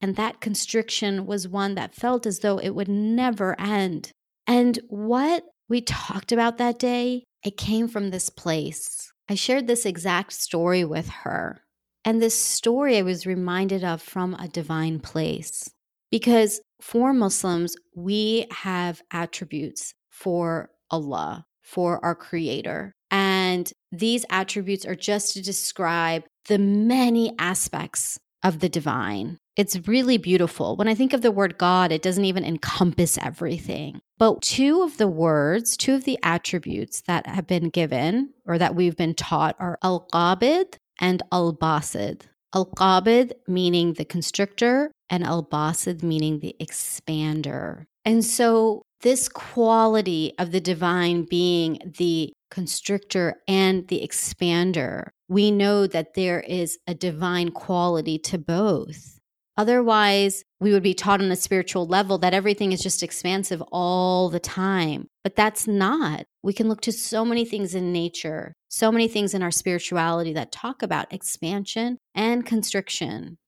And 0.00 0.16
that 0.16 0.42
constriction 0.42 1.24
was 1.24 1.48
one 1.48 1.74
that 1.76 1.94
felt 1.94 2.26
as 2.26 2.40
though 2.40 2.58
it 2.58 2.74
would 2.74 2.88
never 2.88 3.58
end. 3.58 4.12
And 4.46 4.78
what 4.88 5.44
we 5.68 5.80
talked 5.80 6.30
about 6.30 6.58
that 6.58 6.78
day, 6.78 7.24
it 7.42 7.56
came 7.56 7.88
from 7.88 8.10
this 8.10 8.28
place. 8.28 9.10
I 9.28 9.34
shared 9.36 9.66
this 9.66 9.86
exact 9.86 10.34
story 10.34 10.84
with 10.84 11.08
her. 11.08 11.62
And 12.06 12.22
this 12.22 12.40
story 12.40 12.98
I 12.98 13.02
was 13.02 13.26
reminded 13.26 13.82
of 13.82 14.00
from 14.00 14.34
a 14.34 14.46
divine 14.46 15.00
place. 15.00 15.68
Because 16.12 16.60
for 16.80 17.12
Muslims, 17.12 17.74
we 17.96 18.46
have 18.52 19.02
attributes 19.10 19.92
for 20.08 20.70
Allah, 20.88 21.44
for 21.64 22.02
our 22.04 22.14
Creator. 22.14 22.94
And 23.10 23.72
these 23.90 24.24
attributes 24.30 24.86
are 24.86 24.94
just 24.94 25.34
to 25.34 25.42
describe 25.42 26.22
the 26.46 26.58
many 26.58 27.34
aspects 27.40 28.20
of 28.44 28.60
the 28.60 28.68
divine. 28.68 29.38
It's 29.56 29.88
really 29.88 30.16
beautiful. 30.16 30.76
When 30.76 30.86
I 30.86 30.94
think 30.94 31.12
of 31.12 31.22
the 31.22 31.32
word 31.32 31.58
God, 31.58 31.90
it 31.90 32.02
doesn't 32.02 32.24
even 32.24 32.44
encompass 32.44 33.18
everything. 33.18 34.00
But 34.16 34.42
two 34.42 34.82
of 34.82 34.98
the 34.98 35.08
words, 35.08 35.76
two 35.76 35.94
of 35.96 36.04
the 36.04 36.20
attributes 36.22 37.02
that 37.08 37.26
have 37.26 37.48
been 37.48 37.70
given 37.70 38.30
or 38.44 38.58
that 38.58 38.76
we've 38.76 38.96
been 38.96 39.14
taught 39.14 39.56
are 39.58 39.78
al 39.82 40.06
qabid 40.12 40.76
and 41.00 41.22
al 41.32 41.52
basid. 41.52 42.22
Al 42.54 42.66
qabid 42.66 43.32
meaning 43.46 43.94
the 43.94 44.04
constrictor, 44.04 44.90
and 45.10 45.24
al 45.24 45.42
basid 45.42 46.02
meaning 46.02 46.40
the 46.40 46.56
expander. 46.60 47.84
And 48.04 48.24
so, 48.24 48.82
this 49.02 49.28
quality 49.28 50.32
of 50.38 50.52
the 50.52 50.60
divine 50.60 51.26
being 51.28 51.78
the 51.98 52.32
constrictor 52.50 53.34
and 53.46 53.86
the 53.88 54.00
expander, 54.06 55.08
we 55.28 55.50
know 55.50 55.86
that 55.86 56.14
there 56.14 56.40
is 56.40 56.78
a 56.86 56.94
divine 56.94 57.50
quality 57.50 58.18
to 58.20 58.38
both. 58.38 59.15
Otherwise, 59.56 60.44
we 60.60 60.72
would 60.72 60.82
be 60.82 60.94
taught 60.94 61.22
on 61.22 61.30
a 61.30 61.36
spiritual 61.36 61.86
level 61.86 62.18
that 62.18 62.34
everything 62.34 62.72
is 62.72 62.82
just 62.82 63.02
expansive 63.02 63.62
all 63.72 64.28
the 64.28 64.40
time. 64.40 65.06
But 65.24 65.36
that's 65.36 65.66
not. 65.66 66.24
We 66.42 66.52
can 66.52 66.68
look 66.68 66.82
to 66.82 66.92
so 66.92 67.24
many 67.24 67.44
things 67.44 67.74
in 67.74 67.92
nature, 67.92 68.52
so 68.68 68.92
many 68.92 69.08
things 69.08 69.32
in 69.34 69.42
our 69.42 69.50
spirituality 69.50 70.32
that 70.34 70.52
talk 70.52 70.82
about 70.82 71.12
expansion 71.12 71.98
and 72.14 72.44
constriction. 72.44 73.38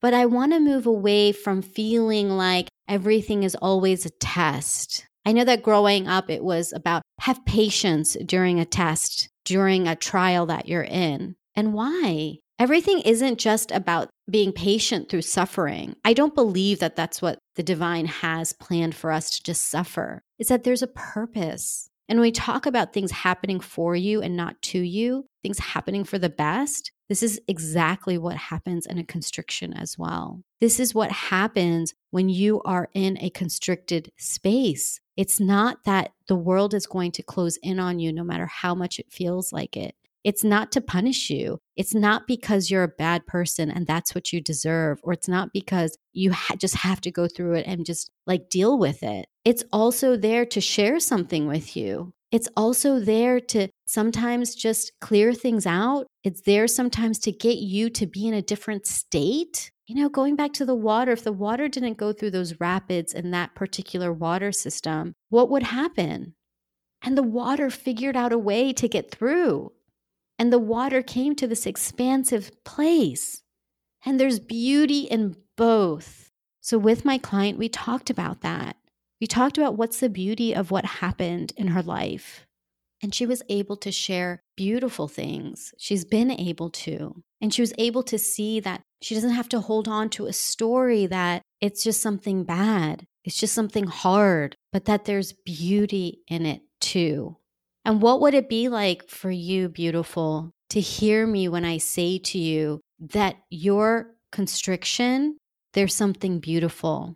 But 0.00 0.14
I 0.14 0.26
want 0.26 0.52
to 0.52 0.60
move 0.60 0.86
away 0.86 1.32
from 1.32 1.62
feeling 1.62 2.30
like 2.30 2.68
everything 2.88 3.42
is 3.42 3.56
always 3.56 4.06
a 4.06 4.10
test. 4.10 5.06
I 5.24 5.32
know 5.32 5.44
that 5.44 5.62
growing 5.62 6.06
up, 6.06 6.30
it 6.30 6.44
was 6.44 6.72
about 6.72 7.02
have 7.20 7.44
patience 7.44 8.16
during 8.24 8.60
a 8.60 8.64
test, 8.64 9.28
during 9.44 9.88
a 9.88 9.96
trial 9.96 10.46
that 10.46 10.68
you're 10.68 10.84
in. 10.84 11.34
And 11.56 11.72
why? 11.72 12.38
Everything 12.58 13.00
isn't 13.00 13.38
just 13.38 13.70
about 13.72 14.10
being 14.30 14.52
patient 14.52 15.08
through 15.08 15.22
suffering. 15.22 15.96
I 16.04 16.12
don't 16.12 16.34
believe 16.34 16.80
that 16.80 16.96
that's 16.96 17.22
what 17.22 17.38
the 17.54 17.62
divine 17.62 18.06
has 18.06 18.52
planned 18.52 18.94
for 18.94 19.12
us 19.12 19.30
to 19.30 19.42
just 19.42 19.68
suffer. 19.70 20.22
It's 20.38 20.48
that 20.48 20.64
there's 20.64 20.82
a 20.82 20.88
purpose. 20.88 21.88
And 22.08 22.18
when 22.18 22.26
we 22.28 22.32
talk 22.32 22.66
about 22.66 22.92
things 22.92 23.10
happening 23.10 23.60
for 23.60 23.96
you 23.96 24.22
and 24.22 24.36
not 24.36 24.60
to 24.62 24.78
you, 24.78 25.26
things 25.42 25.58
happening 25.58 26.04
for 26.04 26.18
the 26.18 26.28
best, 26.28 26.92
this 27.08 27.22
is 27.22 27.40
exactly 27.46 28.18
what 28.18 28.36
happens 28.36 28.86
in 28.86 28.98
a 28.98 29.04
constriction 29.04 29.72
as 29.72 29.96
well. 29.98 30.42
This 30.60 30.80
is 30.80 30.94
what 30.94 31.12
happens 31.12 31.94
when 32.10 32.28
you 32.28 32.62
are 32.62 32.88
in 32.94 33.18
a 33.20 33.30
constricted 33.30 34.10
space. 34.18 35.00
It's 35.16 35.40
not 35.40 35.84
that 35.84 36.12
the 36.28 36.36
world 36.36 36.74
is 36.74 36.86
going 36.86 37.12
to 37.12 37.22
close 37.22 37.58
in 37.62 37.78
on 37.78 37.98
you 37.98 38.12
no 38.12 38.24
matter 38.24 38.46
how 38.46 38.74
much 38.74 38.98
it 38.98 39.12
feels 39.12 39.52
like 39.52 39.76
it. 39.76 39.94
It's 40.26 40.42
not 40.42 40.72
to 40.72 40.80
punish 40.80 41.30
you. 41.30 41.60
It's 41.76 41.94
not 41.94 42.26
because 42.26 42.68
you're 42.68 42.82
a 42.82 42.88
bad 42.88 43.24
person 43.26 43.70
and 43.70 43.86
that's 43.86 44.12
what 44.12 44.32
you 44.32 44.40
deserve, 44.40 44.98
or 45.04 45.12
it's 45.12 45.28
not 45.28 45.52
because 45.52 45.96
you 46.12 46.32
ha- 46.32 46.56
just 46.56 46.74
have 46.74 47.00
to 47.02 47.12
go 47.12 47.28
through 47.28 47.54
it 47.54 47.64
and 47.64 47.86
just 47.86 48.10
like 48.26 48.50
deal 48.50 48.76
with 48.76 49.04
it. 49.04 49.28
It's 49.44 49.62
also 49.72 50.16
there 50.16 50.44
to 50.46 50.60
share 50.60 50.98
something 50.98 51.46
with 51.46 51.76
you. 51.76 52.12
It's 52.32 52.48
also 52.56 52.98
there 52.98 53.38
to 53.38 53.68
sometimes 53.86 54.56
just 54.56 54.90
clear 55.00 55.32
things 55.32 55.64
out. 55.64 56.08
It's 56.24 56.40
there 56.40 56.66
sometimes 56.66 57.20
to 57.20 57.30
get 57.30 57.58
you 57.58 57.88
to 57.90 58.04
be 58.04 58.26
in 58.26 58.34
a 58.34 58.42
different 58.42 58.88
state. 58.88 59.70
You 59.86 59.94
know, 59.94 60.08
going 60.08 60.34
back 60.34 60.52
to 60.54 60.64
the 60.64 60.74
water, 60.74 61.12
if 61.12 61.22
the 61.22 61.30
water 61.30 61.68
didn't 61.68 61.98
go 61.98 62.12
through 62.12 62.32
those 62.32 62.58
rapids 62.58 63.14
in 63.14 63.30
that 63.30 63.54
particular 63.54 64.12
water 64.12 64.50
system, 64.50 65.12
what 65.28 65.50
would 65.50 65.62
happen? 65.62 66.34
And 67.00 67.16
the 67.16 67.22
water 67.22 67.70
figured 67.70 68.16
out 68.16 68.32
a 68.32 68.38
way 68.38 68.72
to 68.72 68.88
get 68.88 69.12
through. 69.12 69.70
And 70.38 70.52
the 70.52 70.58
water 70.58 71.02
came 71.02 71.34
to 71.36 71.46
this 71.46 71.66
expansive 71.66 72.52
place. 72.64 73.42
And 74.04 74.20
there's 74.20 74.38
beauty 74.38 75.00
in 75.00 75.36
both. 75.56 76.30
So, 76.60 76.78
with 76.78 77.04
my 77.04 77.18
client, 77.18 77.58
we 77.58 77.68
talked 77.68 78.10
about 78.10 78.42
that. 78.42 78.76
We 79.20 79.26
talked 79.26 79.56
about 79.56 79.76
what's 79.76 80.00
the 80.00 80.08
beauty 80.08 80.54
of 80.54 80.70
what 80.70 80.84
happened 80.84 81.52
in 81.56 81.68
her 81.68 81.82
life. 81.82 82.46
And 83.02 83.14
she 83.14 83.26
was 83.26 83.42
able 83.48 83.76
to 83.78 83.92
share 83.92 84.42
beautiful 84.56 85.08
things. 85.08 85.74
She's 85.78 86.04
been 86.04 86.30
able 86.30 86.70
to. 86.70 87.22
And 87.40 87.52
she 87.52 87.62
was 87.62 87.72
able 87.78 88.02
to 88.04 88.18
see 88.18 88.60
that 88.60 88.82
she 89.02 89.14
doesn't 89.14 89.30
have 89.30 89.48
to 89.50 89.60
hold 89.60 89.88
on 89.88 90.08
to 90.10 90.26
a 90.26 90.32
story 90.32 91.06
that 91.06 91.42
it's 91.60 91.84
just 91.84 92.00
something 92.00 92.44
bad, 92.44 93.06
it's 93.24 93.38
just 93.38 93.54
something 93.54 93.86
hard, 93.86 94.54
but 94.72 94.86
that 94.86 95.04
there's 95.04 95.32
beauty 95.32 96.20
in 96.28 96.46
it 96.46 96.62
too. 96.80 97.36
And 97.86 98.02
what 98.02 98.20
would 98.20 98.34
it 98.34 98.48
be 98.48 98.68
like 98.68 99.08
for 99.08 99.30
you, 99.30 99.68
beautiful, 99.68 100.50
to 100.70 100.80
hear 100.80 101.24
me 101.24 101.46
when 101.48 101.64
I 101.64 101.78
say 101.78 102.18
to 102.18 102.36
you 102.36 102.80
that 102.98 103.36
your 103.48 104.16
constriction, 104.32 105.36
there's 105.72 105.94
something 105.94 106.40
beautiful? 106.40 107.14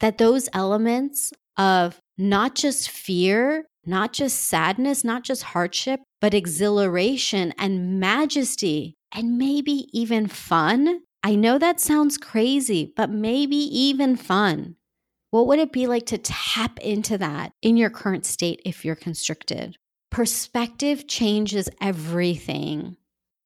That 0.00 0.18
those 0.18 0.48
elements 0.52 1.32
of 1.56 2.00
not 2.18 2.56
just 2.56 2.90
fear, 2.90 3.66
not 3.86 4.12
just 4.12 4.46
sadness, 4.46 5.04
not 5.04 5.22
just 5.22 5.44
hardship, 5.44 6.00
but 6.20 6.34
exhilaration 6.34 7.54
and 7.56 8.00
majesty, 8.00 8.96
and 9.12 9.38
maybe 9.38 9.86
even 9.92 10.26
fun. 10.26 11.02
I 11.22 11.36
know 11.36 11.56
that 11.56 11.78
sounds 11.78 12.18
crazy, 12.18 12.92
but 12.96 13.10
maybe 13.10 13.54
even 13.56 14.16
fun. 14.16 14.74
What 15.30 15.46
would 15.46 15.60
it 15.60 15.70
be 15.70 15.86
like 15.86 16.06
to 16.06 16.18
tap 16.18 16.80
into 16.80 17.16
that 17.18 17.52
in 17.62 17.76
your 17.76 17.90
current 17.90 18.26
state 18.26 18.60
if 18.64 18.84
you're 18.84 18.96
constricted? 18.96 19.76
Perspective 20.10 21.06
changes 21.06 21.68
everything. 21.80 22.96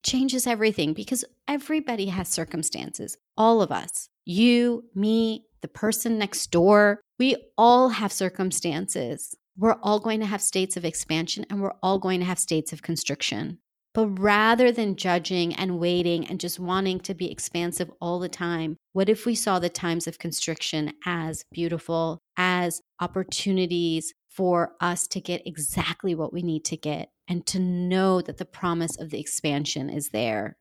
Changes 0.03 0.47
everything 0.47 0.95
because 0.95 1.23
everybody 1.47 2.07
has 2.07 2.29
circumstances. 2.29 3.19
All 3.37 3.61
of 3.61 3.71
us, 3.71 4.09
you, 4.25 4.85
me, 4.95 5.45
the 5.61 5.69
person 5.69 6.19
next 6.19 6.51
door, 6.51 7.01
we 7.19 7.37
all 7.59 7.91
have 7.91 8.13
circumstances. 8.13 9.35
We're 9.59 9.77
all 9.83 10.01
going 10.01 10.21
to 10.21 10.27
have 10.27 10.41
states 10.41 10.79
of 10.79 10.87
expansion 10.87 11.45
and 11.51 11.61
we're 11.61 11.75
all 11.83 11.99
going 11.99 12.21
to 12.21 12.27
have 12.27 12.39
states 12.39 12.73
of 12.73 12.83
constriction. 12.83 13.59
But 13.93 14.19
rather 14.19 14.73
than 14.73 14.97
judging 14.97 15.55
and 15.55 15.79
waiting 15.79 16.27
and 16.27 16.41
just 16.41 16.59
wanting 16.59 16.99
to 17.01 17.15
be 17.15 17.31
expansive 17.31 17.91
all 18.01 18.19
the 18.19 18.29
time, 18.29 18.77
what 18.93 19.09
if 19.09 19.27
we 19.27 19.35
saw 19.35 19.59
the 19.59 19.69
times 19.69 20.07
of 20.07 20.19
constriction 20.19 20.95
as 21.07 21.45
beautiful, 21.53 22.19
as 22.37 22.81
opportunities 23.01 24.15
for 24.35 24.73
us 24.81 25.07
to 25.07 25.21
get 25.21 25.47
exactly 25.47 26.15
what 26.15 26.33
we 26.33 26.43
need 26.43 26.65
to 26.65 26.77
get 26.77 27.11
and 27.29 27.47
to 27.47 27.59
know 27.59 28.21
that 28.21 28.39
the 28.39 28.45
promise 28.45 28.99
of 28.99 29.11
the 29.11 29.21
expansion 29.21 29.89
is 29.89 30.09
there. 30.09 30.57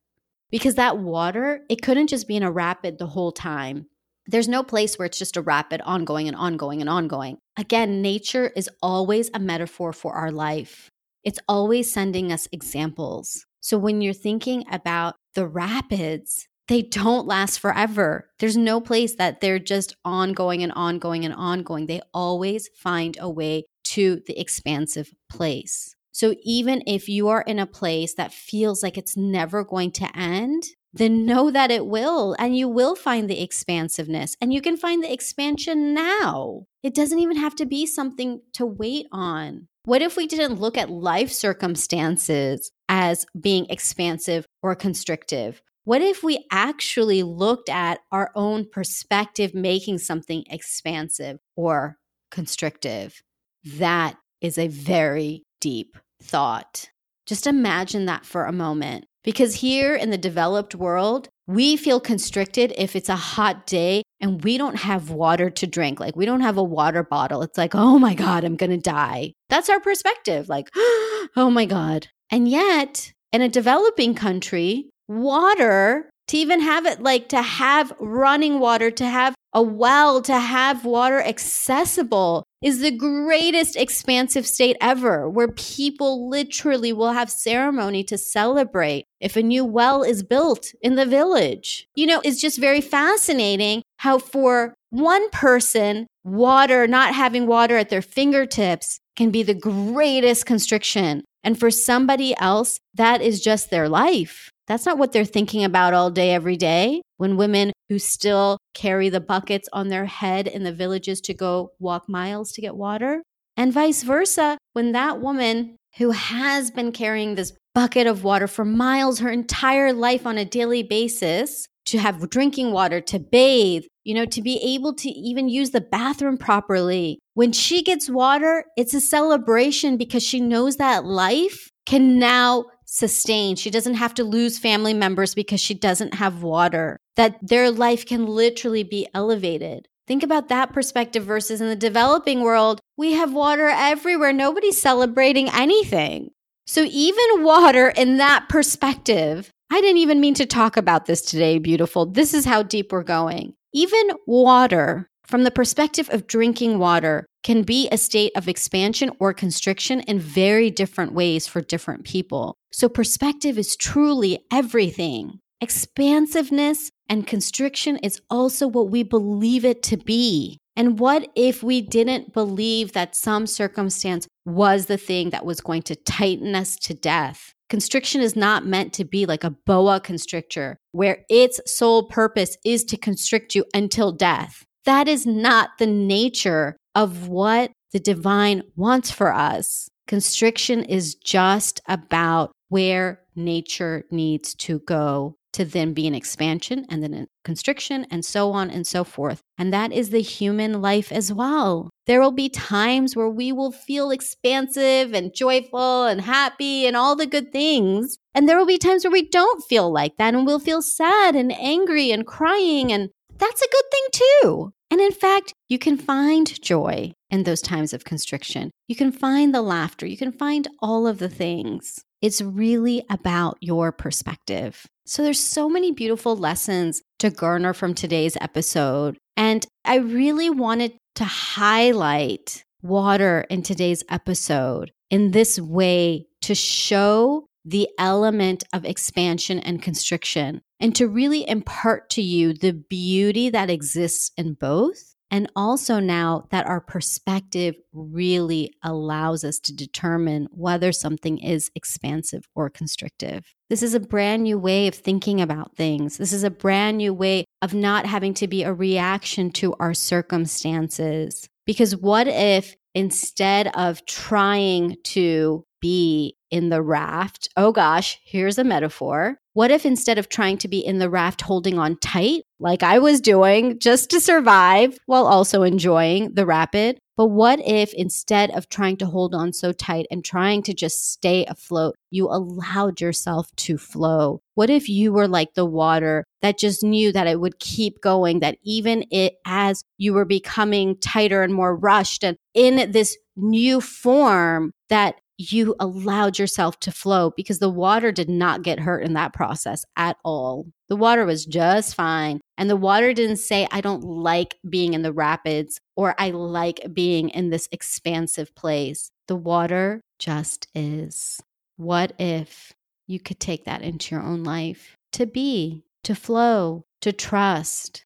Because 0.52 0.76
that 0.76 1.00
water, 1.00 1.62
it 1.70 1.82
couldn't 1.82 2.08
just 2.08 2.28
be 2.28 2.36
in 2.36 2.44
a 2.44 2.52
rapid 2.52 3.00
the 3.00 3.08
whole 3.08 3.32
time. 3.32 3.88
There's 4.28 4.48
no 4.48 4.64
place 4.64 4.98
where 4.98 5.08
it's 5.08 5.18
just 5.18 5.38
a 5.38 5.42
rapid, 5.42 5.82
ongoing 5.82 6.28
and 6.28 6.38
ongoing 6.38 6.82
and 6.82 6.90
ongoing. 6.90 7.40
Again, 7.58 8.02
nature 8.02 8.52
is 8.56 8.70
always 8.82 9.32
a 9.34 9.40
metaphor 9.40 9.92
for 9.92 10.14
our 10.14 10.32
life, 10.32 10.90
it's 11.24 11.40
always 11.48 11.92
sending 11.92 12.32
us 12.32 12.48
examples. 12.52 13.46
So 13.62 13.78
when 13.78 14.02
you're 14.02 14.14
thinking 14.14 14.66
about 14.70 15.16
the 15.36 15.48
rapids, 15.48 16.48
they 16.68 16.82
don't 16.82 17.28
last 17.28 17.60
forever. 17.60 18.30
There's 18.40 18.58
no 18.58 18.80
place 18.80 19.16
that 19.16 19.42
they're 19.42 19.60
just 19.60 19.96
ongoing 20.06 20.64
and 20.64 20.72
ongoing 20.72 21.26
and 21.26 21.34
ongoing. 21.34 21.88
They 21.88 22.02
always 22.14 22.70
find 22.76 23.18
a 23.20 23.30
way 23.30 23.66
to 23.86 24.22
the 24.26 24.40
expansive 24.40 25.14
place. 25.30 25.96
So 26.12 26.36
even 26.44 26.84
if 26.86 27.10
you 27.10 27.28
are 27.30 27.42
in 27.42 27.60
a 27.60 27.66
place 27.66 28.14
that 28.16 28.32
feels 28.32 28.84
like 28.84 28.98
it's 28.98 29.18
never 29.18 29.64
going 29.64 29.92
to 29.94 30.18
end, 30.18 30.64
then 30.94 31.26
know 31.26 31.50
that 31.50 31.72
it 31.72 31.88
will, 31.88 32.36
and 32.38 32.56
you 32.56 32.70
will 32.70 32.96
find 32.96 33.28
the 33.28 33.42
expansiveness, 33.42 34.38
and 34.40 34.54
you 34.54 34.62
can 34.62 34.78
find 34.78 35.04
the 35.04 35.12
expansion 35.12 35.94
now. 35.94 36.68
It 36.84 36.94
doesn't 36.94 37.18
even 37.18 37.38
have 37.38 37.56
to 37.56 37.66
be 37.66 37.88
something 37.88 38.42
to 38.54 38.66
wait 38.66 39.08
on. 39.12 39.68
What 39.86 40.04
if 40.04 40.16
we 40.16 40.28
didn't 40.28 40.60
look 40.60 40.78
at 40.78 40.92
life 40.92 41.32
circumstances 41.32 42.72
as 42.88 43.26
being 43.38 43.66
expansive 43.70 44.46
or 44.62 44.76
constrictive? 44.76 45.64
What 45.86 46.02
if 46.02 46.24
we 46.24 46.46
actually 46.50 47.24
looked 47.24 47.68
at 47.68 48.00
our 48.12 48.32
own 48.36 48.70
perspective 48.70 49.54
making 49.54 49.98
something 49.98 50.46
expansive 50.50 51.40
or 51.58 51.98
constrictive? 52.32 53.22
That 53.66 54.16
is 54.40 54.58
a 54.58 54.70
very 54.70 55.44
deep 55.60 55.98
thought. 56.22 56.90
Just 57.26 57.48
imagine 57.48 58.06
that 58.06 58.26
for 58.26 58.46
a 58.46 58.54
moment. 58.54 59.06
Because 59.26 59.56
here 59.56 59.96
in 59.96 60.10
the 60.10 60.18
developed 60.18 60.76
world, 60.76 61.30
we 61.48 61.76
feel 61.76 62.00
constricted 62.00 62.74
if 62.78 62.96
it's 62.96 63.10
a 63.10 63.16
hot 63.16 63.66
day 63.66 64.04
and 64.22 64.44
we 64.44 64.58
don't 64.58 64.76
have 64.76 65.10
water 65.10 65.50
to 65.50 65.68
drink. 65.68 66.00
Like 66.00 66.16
we 66.16 66.26
don't 66.26 66.42
have 66.42 66.58
a 66.58 66.64
water 66.64 67.04
bottle. 67.04 67.42
It's 67.42 67.58
like, 67.58 67.76
oh 67.76 68.00
my 68.00 68.16
God, 68.16 68.46
I'm 68.46 68.56
going 68.56 68.70
to 68.70 68.78
die. 68.78 69.34
That's 69.50 69.70
our 69.70 69.82
perspective. 69.82 70.48
Like, 70.48 70.70
oh 70.76 71.52
my 71.52 71.66
God. 71.66 72.08
And 72.32 72.48
yet, 72.48 73.12
in 73.34 73.42
a 73.42 73.50
developing 73.50 74.14
country, 74.14 74.90
water, 75.08 76.10
to 76.28 76.38
even 76.38 76.62
have 76.62 76.86
it 76.86 77.02
like 77.02 77.30
to 77.30 77.42
have 77.42 77.94
running 78.00 78.60
water, 78.60 78.90
to 78.92 79.06
have 79.06 79.36
a 79.54 79.62
well, 79.62 80.22
to 80.22 80.40
have 80.40 80.84
water 80.84 81.22
accessible 81.22 82.44
is 82.64 82.80
the 82.80 82.92
greatest 82.92 83.76
expansive 83.76 84.48
state 84.48 84.78
ever, 84.82 85.30
where 85.30 85.50
people 85.50 86.30
literally 86.30 86.94
will 86.94 87.12
have 87.12 87.30
ceremony 87.30 88.04
to 88.06 88.18
celebrate 88.18 89.06
if 89.20 89.36
a 89.36 89.44
new 89.44 89.66
well 89.66 90.02
is 90.02 90.24
built 90.24 90.74
in 90.82 90.96
the 90.96 91.06
village. 91.06 91.86
You 91.96 92.08
know, 92.08 92.22
it's 92.24 92.42
just 92.42 92.60
very 92.60 92.82
fascinating 92.82 93.84
how 93.98 94.18
for 94.18 94.74
one 94.90 95.30
person, 95.30 96.08
water, 96.24 96.88
not 96.88 97.14
having 97.14 97.46
water 97.46 97.78
at 97.78 97.90
their 97.90 98.02
fingertips 98.02 99.00
can 99.16 99.30
be 99.30 99.44
the 99.44 99.54
greatest 99.54 100.46
constriction. 100.46 101.24
And 101.44 101.60
for 101.60 101.70
somebody 101.70 102.36
else, 102.38 102.80
that 102.94 103.22
is 103.22 103.42
just 103.42 103.70
their 103.70 103.90
life. 103.90 104.50
That's 104.68 104.86
not 104.86 104.98
what 104.98 105.12
they're 105.12 105.26
thinking 105.26 105.64
about 105.64 105.94
all 105.94 106.10
day, 106.10 106.32
every 106.32 106.58
day. 106.58 107.02
When 107.18 107.38
women 107.38 107.74
who 107.90 108.00
still 108.00 108.58
carry 108.74 109.10
the 109.10 109.22
buckets 109.22 109.68
on 109.74 109.90
their 109.90 110.06
head 110.06 110.48
in 110.48 110.64
the 110.64 110.74
villages 110.74 111.22
to 111.22 111.34
go 111.34 111.72
walk 111.80 112.08
miles 112.08 112.52
to 112.54 112.62
get 112.62 112.76
water, 112.76 113.24
and 113.56 113.72
vice 113.72 114.04
versa, 114.04 114.58
when 114.74 114.94
that 114.94 115.22
woman 115.22 115.78
who 115.98 116.12
has 116.12 116.72
been 116.72 116.92
carrying 116.92 117.36
this 117.36 117.54
bucket 117.76 118.08
of 118.08 118.24
water 118.24 118.48
for 118.48 118.66
miles 118.66 119.20
her 119.20 119.30
entire 119.30 119.94
life 119.94 120.26
on 120.26 120.38
a 120.38 120.46
daily 120.46 120.84
basis 120.84 121.68
to 121.86 121.98
have 122.00 122.30
drinking 122.30 122.72
water, 122.72 123.02
to 123.02 123.20
bathe, 123.20 123.84
you 124.04 124.16
know, 124.16 124.26
to 124.26 124.42
be 124.42 124.58
able 124.64 124.94
to 124.94 125.10
even 125.10 125.50
use 125.50 125.72
the 125.72 125.82
bathroom 125.82 126.38
properly. 126.38 127.20
When 127.34 127.52
she 127.52 127.84
gets 127.84 128.10
water, 128.10 128.66
it's 128.78 128.94
a 128.94 129.02
celebration 129.02 129.98
because 129.98 130.24
she 130.24 130.40
knows 130.40 130.78
that 130.78 131.06
life 131.06 131.70
can 131.86 132.18
now 132.18 132.66
sustain. 132.94 133.56
She 133.56 133.72
doesn't 133.72 133.96
have 133.96 134.14
to 134.14 134.24
lose 134.24 134.60
family 134.60 134.94
members 134.94 135.34
because 135.34 135.60
she 135.60 135.74
doesn't 135.74 136.14
have 136.14 136.44
water, 136.44 137.00
that 137.16 137.40
their 137.42 137.72
life 137.72 138.06
can 138.06 138.28
literally 138.28 138.84
be 138.84 139.08
elevated. 139.16 139.88
Think 140.06 140.22
about 140.22 140.50
that 140.50 140.74
perspective 140.74 141.26
versus 141.26 141.60
in 141.60 141.70
the 141.70 141.76
developing 141.76 142.42
world, 142.42 142.80
we 142.96 143.14
have 143.14 143.34
water 143.34 143.68
everywhere. 143.68 144.32
Nobody's 144.32 144.80
celebrating 144.80 145.50
anything. 145.50 146.30
So, 146.68 146.86
even 146.92 147.44
water 147.44 147.90
in 147.90 148.18
that 148.18 148.48
perspective, 148.48 149.50
I 149.72 149.82
didn't 149.82 149.98
even 149.98 150.22
mean 150.22 150.36
to 150.36 150.46
talk 150.46 150.78
about 150.78 151.08
this 151.08 151.22
today, 151.22 151.58
beautiful. 151.58 152.06
This 152.06 152.34
is 152.34 152.46
how 152.46 152.62
deep 152.62 152.92
we're 152.92 153.04
going. 153.04 153.54
Even 153.74 154.12
water, 154.28 155.10
from 155.26 155.44
the 155.44 155.52
perspective 155.52 156.10
of 156.12 156.28
drinking 156.28 156.78
water, 156.78 157.26
can 157.44 157.64
be 157.64 157.88
a 157.90 157.98
state 157.98 158.32
of 158.36 158.48
expansion 158.48 159.12
or 159.20 159.34
constriction 159.34 160.00
in 160.02 160.20
very 160.20 160.72
different 160.72 161.14
ways 161.14 161.46
for 161.46 161.62
different 161.62 162.06
people. 162.06 162.56
So, 162.72 162.90
perspective 162.90 163.58
is 163.58 163.76
truly 163.76 164.46
everything. 164.52 165.40
Expansiveness 165.62 166.90
and 167.08 167.28
constriction 167.28 167.98
is 167.98 168.20
also 168.30 168.68
what 168.68 168.90
we 168.90 169.04
believe 169.04 169.64
it 169.64 169.84
to 169.84 169.98
be. 169.98 170.58
And 170.76 171.00
what 171.00 171.30
if 171.36 171.62
we 171.62 171.82
didn't 171.82 172.34
believe 172.34 172.94
that 172.94 173.16
some 173.16 173.46
circumstance 173.46 174.28
was 174.46 174.88
the 174.88 174.98
thing 174.98 175.30
that 175.30 175.46
was 175.46 175.62
going 175.62 175.84
to 175.84 175.96
tighten 175.96 176.56
us 176.56 176.76
to 176.78 176.94
death? 176.94 177.54
Constriction 177.70 178.22
is 178.22 178.36
not 178.36 178.66
meant 178.66 178.94
to 178.94 179.06
be 179.06 179.26
like 179.26 179.44
a 179.44 179.56
boa 179.66 180.00
constrictor, 180.00 180.78
where 180.92 181.26
its 181.30 181.60
sole 181.66 182.08
purpose 182.08 182.58
is 182.66 182.84
to 182.86 182.98
constrict 182.98 183.56
you 183.56 183.66
until 183.74 184.12
death. 184.12 184.66
That 184.86 185.08
is 185.08 185.26
not 185.26 185.70
the 185.80 185.88
nature 185.88 186.76
of 186.96 187.28
what 187.28 187.72
the 187.92 188.00
divine 188.00 188.64
wants 188.76 189.12
for 189.12 189.34
us. 189.34 189.88
Constriction 190.08 190.84
is 190.84 191.16
just 191.16 191.82
about 191.88 192.52
where 192.70 193.22
nature 193.36 194.04
needs 194.12 194.54
to 194.56 194.80
go 194.80 195.36
to 195.54 195.64
then 195.64 195.94
be 195.94 196.08
an 196.08 196.16
expansion 196.16 196.86
and 196.90 197.04
then 197.04 197.14
a 197.14 197.28
constriction 197.44 198.06
and 198.10 198.26
so 198.26 198.52
on 198.52 198.70
and 198.70 198.86
so 198.86 199.04
forth. 199.04 199.42
And 199.58 199.72
that 199.72 199.94
is 199.94 200.10
the 200.10 200.22
human 200.22 200.82
life 200.82 201.12
as 201.12 201.32
well. 201.32 201.92
There 202.08 202.20
will 202.20 202.32
be 202.32 202.50
times 202.50 203.16
where 203.16 203.30
we 203.30 203.52
will 203.52 203.72
feel 203.72 204.10
expansive 204.10 205.14
and 205.14 205.34
joyful 205.34 206.06
and 206.06 206.22
happy 206.22 206.86
and 206.88 206.98
all 206.98 207.16
the 207.16 207.28
good 207.28 207.52
things. 207.52 208.18
And 208.34 208.50
there 208.50 208.58
will 208.58 208.66
be 208.66 208.80
times 208.80 209.04
where 209.04 209.12
we 209.12 209.30
don't 209.30 209.64
feel 209.64 209.92
like 209.94 210.18
that 210.18 210.34
and 210.34 210.46
we'll 210.46 210.60
feel 210.60 210.82
sad 210.82 211.36
and 211.36 211.52
angry 211.54 212.12
and 212.12 212.26
crying. 212.26 212.92
And 212.92 213.10
that's 213.38 213.62
a 213.62 213.68
good 213.72 213.86
thing 213.92 214.08
too. 214.12 214.74
And 214.92 215.02
in 215.02 215.12
fact, 215.12 215.54
you 215.70 215.80
can 215.80 215.98
find 215.98 216.62
joy 216.62 217.14
in 217.32 217.44
those 217.44 217.62
times 217.62 217.94
of 217.94 218.04
constriction. 218.04 218.70
You 218.88 218.96
can 218.96 219.12
find 219.12 219.54
the 219.54 219.62
laughter. 219.62 220.06
You 220.06 220.18
can 220.18 220.32
find 220.32 220.68
all 220.80 221.08
of 221.08 221.18
the 221.18 221.30
things. 221.30 222.04
It's 222.22 222.42
really 222.42 223.04
about 223.10 223.58
your 223.60 223.92
perspective. 223.92 224.86
So 225.06 225.24
there's 225.24 225.40
so 225.40 225.68
many 225.68 225.92
beautiful 225.92 226.38
lessons 226.38 227.02
to 227.20 227.30
garner 227.30 227.74
from 227.74 227.94
today's 227.94 228.38
episode. 228.40 229.18
And 229.36 229.66
I 229.84 229.96
really 229.98 230.50
wanted 230.50 230.94
to 231.16 231.26
highlight 231.26 232.64
water 232.82 233.46
in 233.50 233.64
today's 233.64 234.04
episode 234.10 234.92
in 235.10 235.32
this 235.32 235.60
way 235.60 236.28
to 236.44 236.54
show 236.54 237.48
the 237.66 237.90
element 237.98 238.64
of 238.74 238.86
expansion 238.86 239.60
and 239.60 239.82
constriction 239.82 240.62
and 240.84 240.94
to 240.98 241.08
really 241.08 241.50
impart 241.50 242.10
to 242.10 242.22
you 242.22 242.54
the 242.54 242.74
beauty 242.74 243.50
that 243.50 243.70
exists 243.70 244.32
in 244.38 244.54
both. 244.54 245.16
And 245.32 245.50
also 245.56 246.00
now 246.00 246.46
that 246.52 246.68
our 246.68 246.82
perspective 246.82 247.76
really 247.94 248.74
allows 248.84 249.46
us 249.46 249.60
to 249.62 249.74
determine 249.74 250.50
whether 250.52 250.92
something 250.92 251.40
is 251.40 251.72
expansive 251.74 252.50
or 252.54 252.70
constrictive. 252.70 253.46
This 253.70 253.82
is 253.82 253.94
a 253.94 254.00
brand 254.00 254.44
new 254.44 254.60
way 254.60 254.88
of 254.88 254.94
thinking 254.94 255.40
about 255.40 255.76
things. 255.78 256.18
This 256.18 256.34
is 256.34 256.44
a 256.44 256.52
brand 256.52 256.98
new 256.98 257.14
way 257.14 257.46
of 257.62 257.74
not 257.74 258.06
having 258.06 258.34
to 258.36 258.48
be 258.48 258.64
a 258.64 258.74
reaction 258.74 259.52
to 259.54 259.74
our 259.80 259.94
circumstances. 259.94 261.48
Because 261.66 261.96
what 261.96 262.28
if 262.28 262.76
instead 262.94 263.70
of 263.76 264.06
trying 264.06 264.98
to 265.04 265.66
be 265.84 266.38
in 266.50 266.70
the 266.70 266.82
raft. 266.82 267.50
Oh 267.58 267.74
gosh, 267.74 268.18
here's 268.24 268.58
a 268.58 268.64
metaphor. 268.64 269.38
What 269.52 269.70
if 269.70 269.86
instead 269.86 270.18
of 270.18 270.30
trying 270.30 270.58
to 270.60 270.70
be 270.70 270.80
in 270.80 270.98
the 270.98 271.10
raft 271.10 271.42
holding 271.42 271.78
on 271.78 271.98
tight, 271.98 272.44
like 272.58 272.84
I 272.84 273.00
was 273.00 273.20
doing 273.20 273.80
just 273.80 274.10
to 274.12 274.22
survive 274.22 274.98
while 275.06 275.28
also 275.28 275.64
enjoying 275.64 276.36
the 276.36 276.46
rapid, 276.46 277.00
but 277.18 277.28
what 277.28 277.60
if 277.60 277.94
instead 277.94 278.50
of 278.52 278.70
trying 278.70 278.96
to 278.98 279.06
hold 279.06 279.36
on 279.36 279.52
so 279.52 279.74
tight 279.74 280.08
and 280.10 280.24
trying 280.24 280.64
to 280.64 280.74
just 280.74 281.12
stay 281.12 281.46
afloat, 281.46 281.96
you 282.10 282.30
allowed 282.30 283.02
yourself 283.02 283.54
to 283.58 283.78
flow? 283.78 284.42
What 284.56 284.70
if 284.70 284.88
you 284.88 285.12
were 285.12 285.28
like 285.28 285.54
the 285.54 285.66
water 285.66 286.24
that 286.42 286.58
just 286.58 286.82
knew 286.82 287.12
that 287.12 287.28
it 287.28 287.42
would 287.42 287.60
keep 287.60 288.02
going, 288.02 288.40
that 288.40 288.58
even 288.64 289.04
it 289.12 289.36
as 289.46 289.84
you 289.98 290.14
were 290.14 290.26
becoming 290.26 290.98
tighter 290.98 291.44
and 291.44 291.54
more 291.54 291.76
rushed 291.76 292.24
and 292.24 292.38
in 292.54 292.92
this 292.92 293.18
new 293.36 293.82
form, 293.82 294.72
that 294.90 295.16
you 295.52 295.76
allowed 295.80 296.38
yourself 296.38 296.80
to 296.82 296.92
flow 296.92 297.32
because 297.36 297.60
the 297.60 297.70
water 297.70 298.12
did 298.12 298.30
not 298.30 298.62
get 298.62 298.80
hurt 298.80 299.04
in 299.04 299.14
that 299.14 299.34
process 299.34 299.84
at 299.96 300.18
all. 300.24 300.68
The 300.90 300.96
water 300.96 301.26
was 301.26 301.46
just 301.46 301.96
fine. 301.96 302.40
And 302.58 302.70
the 302.70 302.76
water 302.76 303.14
didn't 303.14 303.38
say, 303.38 303.68
I 303.72 303.82
don't 303.82 304.04
like 304.04 304.58
being 304.70 304.94
in 304.94 305.02
the 305.02 305.14
rapids 305.14 305.80
or 305.96 306.16
I 306.20 306.30
like 306.30 306.86
being 306.94 307.30
in 307.30 307.50
this 307.50 307.68
expansive 307.72 308.54
place. 308.56 309.10
The 309.28 309.36
water 309.36 310.02
just 310.20 310.68
is. 310.76 311.42
What 311.78 312.14
if 312.20 312.72
you 313.08 313.20
could 313.20 313.40
take 313.40 313.66
that 313.66 313.82
into 313.82 314.16
your 314.16 314.24
own 314.24 314.44
life 314.44 314.96
to 315.14 315.26
be, 315.26 315.84
to 316.04 316.16
flow, 316.16 316.86
to 317.02 317.12
trust, 317.12 318.06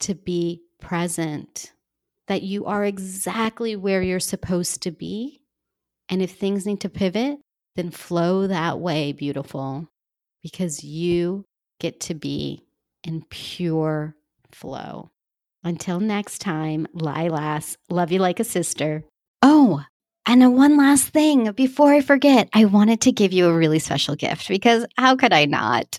to 0.00 0.14
be 0.14 0.62
present, 0.80 1.72
that 2.28 2.42
you 2.42 2.66
are 2.66 2.84
exactly 2.84 3.74
where 3.74 4.02
you're 4.02 4.20
supposed 4.20 4.82
to 4.82 4.90
be 4.90 5.42
and 6.08 6.22
if 6.22 6.32
things 6.32 6.66
need 6.66 6.80
to 6.80 6.88
pivot, 6.88 7.38
then 7.76 7.90
flow 7.90 8.46
that 8.46 8.80
way, 8.80 9.12
beautiful, 9.12 9.88
because 10.42 10.82
you 10.82 11.44
get 11.80 12.00
to 12.00 12.14
be 12.14 12.62
in 13.04 13.24
pure 13.30 14.14
flow. 14.52 15.10
Until 15.64 16.00
next 16.00 16.40
time, 16.40 16.86
Lilas, 16.94 17.76
love 17.88 18.12
you 18.12 18.18
like 18.18 18.40
a 18.40 18.44
sister. 18.44 19.04
Oh, 19.42 19.82
and 20.26 20.54
one 20.54 20.76
last 20.76 21.08
thing 21.08 21.52
before 21.52 21.92
I 21.92 22.00
forget, 22.00 22.48
I 22.52 22.66
wanted 22.66 23.00
to 23.02 23.12
give 23.12 23.32
you 23.32 23.46
a 23.48 23.56
really 23.56 23.78
special 23.78 24.14
gift 24.14 24.48
because 24.48 24.86
how 24.96 25.16
could 25.16 25.32
I 25.32 25.46
not? 25.46 25.98